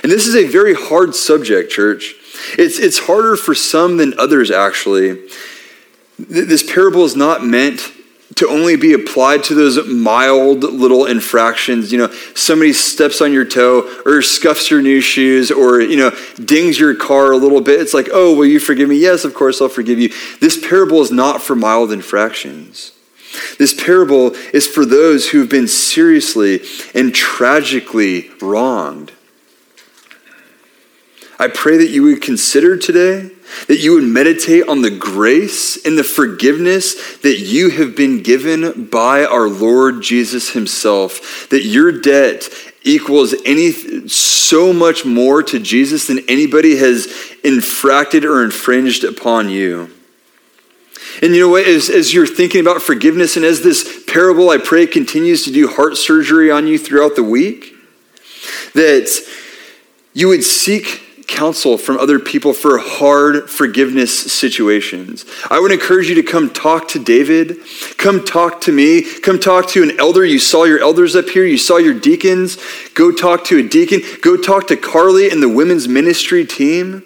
And 0.02 0.10
this 0.10 0.28
is 0.28 0.36
a 0.36 0.48
very 0.48 0.74
hard 0.74 1.14
subject, 1.14 1.72
church. 1.72 2.16
It's, 2.58 2.80
it's 2.80 3.00
harder 3.00 3.36
for 3.36 3.54
some 3.54 3.98
than 3.98 4.18
others, 4.18 4.50
actually. 4.50 5.28
This 6.18 6.64
parable 6.64 7.04
is 7.04 7.18
not 7.18 7.46
meant 7.46 7.92
to 8.36 8.48
only 8.48 8.76
be 8.76 8.94
applied 8.94 9.44
to 9.46 9.56
those 9.56 9.88
mild 9.88 10.64
little 10.64 11.06
infractions. 11.06 11.92
You 11.92 12.00
know, 12.00 12.12
somebody 12.36 12.74
steps 12.74 13.22
on 13.22 13.34
your 13.34 13.46
toe 13.46 14.02
or 14.06 14.22
scuffs 14.22 14.72
your 14.72 14.82
new 14.82 15.02
shoes 15.02 15.52
or, 15.52 15.82
you 15.82 15.98
know, 15.98 16.12
dings 16.44 16.80
your 16.80 16.96
car 16.96 17.32
a 17.32 17.38
little 17.38 17.62
bit. 17.62 17.82
It's 17.82 17.94
like, 17.94 18.10
oh, 18.12 18.36
will 18.36 18.46
you 18.46 18.60
forgive 18.60 18.90
me? 18.90 18.98
Yes, 18.98 19.26
of 19.26 19.34
course 19.34 19.62
I'll 19.62 19.70
forgive 19.70 20.00
you. 20.00 20.14
This 20.40 20.60
parable 20.66 21.02
is 21.02 21.12
not 21.12 21.42
for 21.42 21.56
mild 21.56 21.92
infractions. 21.92 22.94
This 23.58 23.74
parable 23.74 24.32
is 24.54 24.68
for 24.68 24.86
those 24.86 25.30
who 25.30 25.40
have 25.40 25.50
been 25.50 25.68
seriously 25.68 26.62
and 26.94 27.14
tragically 27.16 28.30
wronged. 28.42 29.14
I 31.40 31.48
pray 31.48 31.78
that 31.78 31.90
you 31.90 32.04
would 32.04 32.22
consider 32.22 32.78
today 32.78 33.32
that 33.68 33.80
you 33.80 33.94
would 33.94 34.04
meditate 34.04 34.68
on 34.68 34.82
the 34.82 34.90
grace 34.90 35.86
and 35.86 35.98
the 35.98 36.04
forgiveness 36.04 37.18
that 37.18 37.40
you 37.40 37.70
have 37.70 37.96
been 37.96 38.24
given 38.24 38.86
by 38.86 39.26
our 39.26 39.48
Lord 39.50 40.02
Jesus 40.02 40.52
Himself, 40.52 41.50
that 41.50 41.64
your 41.64 41.92
debt 41.92 42.50
equals 42.84 43.36
any 43.46 43.72
so 44.08 44.74
much 44.74 45.06
more 45.06 45.44
to 45.44 45.60
Jesus 45.60 46.08
than 46.08 46.20
anybody 46.28 46.78
has 46.78 47.08
infracted 47.44 48.24
or 48.24 48.44
infringed 48.44 49.04
upon 49.04 49.50
you. 49.50 49.92
And 51.22 51.36
you 51.36 51.42
know 51.42 51.50
what? 51.50 51.68
As, 51.68 51.90
as 51.90 52.14
you're 52.14 52.26
thinking 52.26 52.62
about 52.62 52.82
forgiveness, 52.82 53.36
and 53.36 53.46
as 53.46 53.62
this 53.62 54.04
parable, 54.08 54.50
I 54.50 54.58
pray, 54.58 54.88
continues 54.88 55.44
to 55.44 55.52
do 55.52 55.68
heart 55.68 55.98
surgery 55.98 56.50
on 56.50 56.68
you 56.68 56.80
throughout 56.80 57.16
the 57.16 57.24
week, 57.24 57.74
that 58.74 59.10
you 60.14 60.30
would 60.30 60.44
seek 60.44 61.02
counsel 61.32 61.78
from 61.78 61.98
other 61.98 62.20
people 62.20 62.54
for 62.54 62.78
hard 62.78 63.50
forgiveness 63.50 64.32
situations. 64.32 65.26
I 65.50 65.60
would 65.60 65.72
encourage 65.72 66.10
you 66.10 66.16
to 66.16 66.24
come 66.24 66.50
talk 66.50 66.90
to 66.90 67.00
David, 67.00 67.58
come 67.98 68.24
talk 68.24 68.62
to 68.62 68.72
me, 68.72 69.02
come 69.22 69.40
talk 69.40 69.70
to 69.70 69.82
an 69.82 70.00
elder. 70.00 70.26
You 70.26 70.40
saw 70.40 70.66
your 70.66 70.82
elders 70.82 71.16
up 71.16 71.30
here, 71.30 71.46
you 71.46 71.58
saw 71.58 71.78
your 71.78 71.94
deacons. 71.94 72.58
Go 72.94 73.12
talk 73.12 73.46
to 73.46 73.58
a 73.58 73.68
deacon, 73.68 74.02
go 74.22 74.36
talk 74.36 74.68
to 74.68 74.76
Carly 74.76 75.30
and 75.30 75.42
the 75.42 75.50
women's 75.50 75.88
ministry 75.88 76.46
team. 76.46 77.04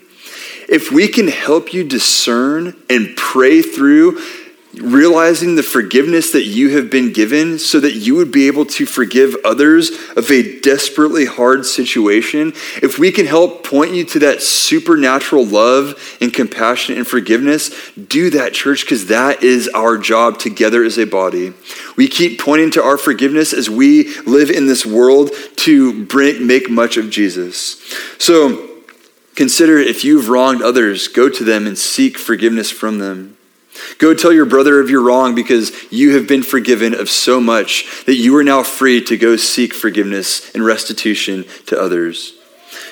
If 0.67 0.91
we 0.91 1.07
can 1.07 1.27
help 1.27 1.73
you 1.73 1.83
discern 1.83 2.75
and 2.89 3.15
pray 3.15 3.61
through 3.61 4.19
realizing 4.81 5.55
the 5.55 5.63
forgiveness 5.63 6.31
that 6.31 6.45
you 6.45 6.77
have 6.77 6.89
been 6.89 7.13
given 7.13 7.59
so 7.59 7.79
that 7.79 7.95
you 7.95 8.15
would 8.15 8.31
be 8.31 8.47
able 8.47 8.65
to 8.65 8.85
forgive 8.85 9.35
others 9.43 9.91
of 10.15 10.29
a 10.31 10.59
desperately 10.59 11.25
hard 11.25 11.65
situation, 11.65 12.53
if 12.81 12.97
we 12.97 13.11
can 13.11 13.25
help 13.25 13.63
point 13.63 13.93
you 13.93 14.03
to 14.05 14.19
that 14.19 14.41
supernatural 14.41 15.45
love 15.45 16.17
and 16.21 16.33
compassion 16.33 16.97
and 16.97 17.07
forgiveness, 17.07 17.71
do 17.93 18.29
that, 18.29 18.53
church, 18.53 18.81
because 18.81 19.07
that 19.07 19.43
is 19.43 19.67
our 19.69 19.97
job 19.97 20.39
together 20.39 20.83
as 20.83 20.97
a 20.97 21.05
body. 21.05 21.53
We 21.97 22.07
keep 22.07 22.39
pointing 22.39 22.71
to 22.71 22.83
our 22.83 22.97
forgiveness 22.97 23.53
as 23.53 23.69
we 23.69 24.15
live 24.23 24.49
in 24.49 24.67
this 24.67 24.85
world 24.85 25.31
to 25.57 26.05
bring, 26.05 26.45
make 26.45 26.69
much 26.69 26.97
of 26.97 27.09
Jesus. 27.09 27.81
So, 28.17 28.69
consider 29.35 29.77
if 29.77 30.03
you've 30.03 30.29
wronged 30.29 30.61
others, 30.61 31.07
go 31.07 31.29
to 31.29 31.43
them 31.43 31.67
and 31.67 31.77
seek 31.77 32.17
forgiveness 32.17 32.71
from 32.71 32.99
them. 32.99 33.37
Go 33.97 34.13
tell 34.13 34.33
your 34.33 34.45
brother 34.45 34.79
of 34.79 34.89
your 34.89 35.01
wrong 35.03 35.35
because 35.35 35.71
you 35.91 36.15
have 36.15 36.27
been 36.27 36.43
forgiven 36.43 36.93
of 36.93 37.09
so 37.09 37.39
much 37.39 38.05
that 38.05 38.15
you 38.15 38.35
are 38.37 38.43
now 38.43 38.63
free 38.63 39.03
to 39.05 39.17
go 39.17 39.35
seek 39.35 39.73
forgiveness 39.73 40.53
and 40.53 40.65
restitution 40.65 41.45
to 41.67 41.79
others. 41.79 42.33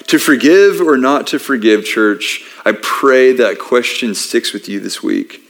To 0.08 0.20
forgive 0.20 0.82
or 0.82 0.98
not 0.98 1.28
to 1.28 1.40
forgive, 1.40 1.86
church, 1.86 2.44
I 2.66 2.74
pray 2.74 3.34
that 3.34 3.60
question 3.60 4.16
sticks 4.16 4.54
with 4.54 4.68
you 4.68 4.80
this 4.80 5.02
week. 5.02 5.42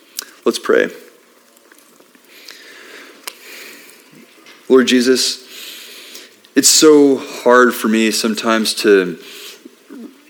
Let's 0.45 0.59
pray. 0.59 0.89
Lord 4.69 4.87
Jesus, 4.87 5.43
it's 6.55 6.69
so 6.69 7.17
hard 7.17 7.73
for 7.73 7.87
me 7.87 8.11
sometimes 8.11 8.73
to 8.75 9.19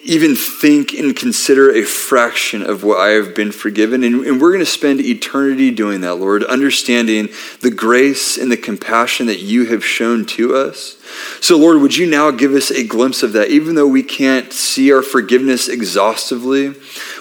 even 0.03 0.35
think 0.35 0.93
and 0.93 1.15
consider 1.15 1.73
a 1.73 1.83
fraction 1.83 2.61
of 2.61 2.83
what 2.83 2.99
I 2.99 3.09
have 3.11 3.33
been 3.33 3.51
forgiven. 3.51 4.03
And, 4.03 4.25
and 4.25 4.41
we're 4.41 4.51
going 4.51 4.59
to 4.59 4.65
spend 4.65 4.99
eternity 4.99 5.71
doing 5.71 6.01
that, 6.01 6.15
Lord, 6.15 6.43
understanding 6.43 7.29
the 7.61 7.71
grace 7.71 8.37
and 8.37 8.51
the 8.51 8.57
compassion 8.57 9.27
that 9.27 9.39
you 9.39 9.65
have 9.67 9.83
shown 9.83 10.25
to 10.25 10.55
us. 10.55 10.97
So, 11.39 11.57
Lord, 11.57 11.81
would 11.81 11.95
you 11.95 12.09
now 12.09 12.31
give 12.31 12.53
us 12.53 12.69
a 12.69 12.85
glimpse 12.85 13.23
of 13.23 13.33
that? 13.33 13.49
Even 13.49 13.75
though 13.75 13.87
we 13.87 14.03
can't 14.03 14.51
see 14.51 14.91
our 14.91 15.01
forgiveness 15.01 15.69
exhaustively, 15.69 16.73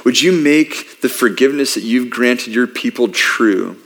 would 0.05 0.21
you 0.21 0.33
make 0.33 1.01
the 1.01 1.09
forgiveness 1.09 1.75
that 1.75 1.85
you've 1.85 2.11
granted 2.11 2.53
your 2.53 2.67
people 2.67 3.09
true? 3.09 3.77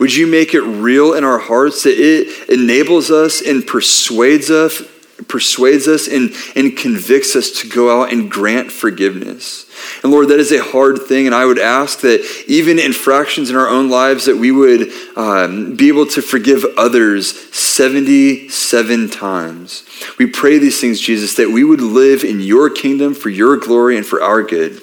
Would 0.00 0.14
you 0.14 0.26
make 0.26 0.54
it 0.54 0.62
real 0.62 1.14
in 1.14 1.22
our 1.22 1.38
hearts 1.38 1.84
that 1.84 1.96
it 1.96 2.48
enables 2.48 3.12
us 3.12 3.40
and 3.40 3.64
persuades 3.64 4.50
us 4.50 4.82
persuades 5.28 5.86
us 5.88 6.08
and, 6.08 6.32
and 6.56 6.76
convicts 6.76 7.36
us 7.36 7.50
to 7.60 7.68
go 7.68 8.02
out 8.02 8.12
and 8.12 8.30
grant 8.30 8.70
forgiveness. 8.72 9.66
And 10.02 10.12
Lord, 10.12 10.28
that 10.28 10.40
is 10.40 10.52
a 10.52 10.62
hard 10.62 11.02
thing. 11.02 11.26
And 11.26 11.34
I 11.34 11.44
would 11.44 11.58
ask 11.58 12.00
that 12.00 12.24
even 12.46 12.78
infractions 12.78 13.50
in 13.50 13.56
our 13.56 13.68
own 13.68 13.90
lives, 13.90 14.26
that 14.26 14.36
we 14.36 14.50
would 14.50 14.90
um, 15.16 15.76
be 15.76 15.88
able 15.88 16.06
to 16.06 16.22
forgive 16.22 16.64
others 16.76 17.54
77 17.54 19.10
times. 19.10 19.84
We 20.18 20.26
pray 20.26 20.58
these 20.58 20.80
things, 20.80 21.00
Jesus, 21.00 21.34
that 21.36 21.50
we 21.50 21.64
would 21.64 21.80
live 21.80 22.24
in 22.24 22.40
your 22.40 22.70
kingdom 22.70 23.14
for 23.14 23.30
your 23.30 23.56
glory 23.56 23.96
and 23.96 24.06
for 24.06 24.22
our 24.22 24.42
good. 24.42 24.80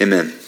Amen. 0.00 0.39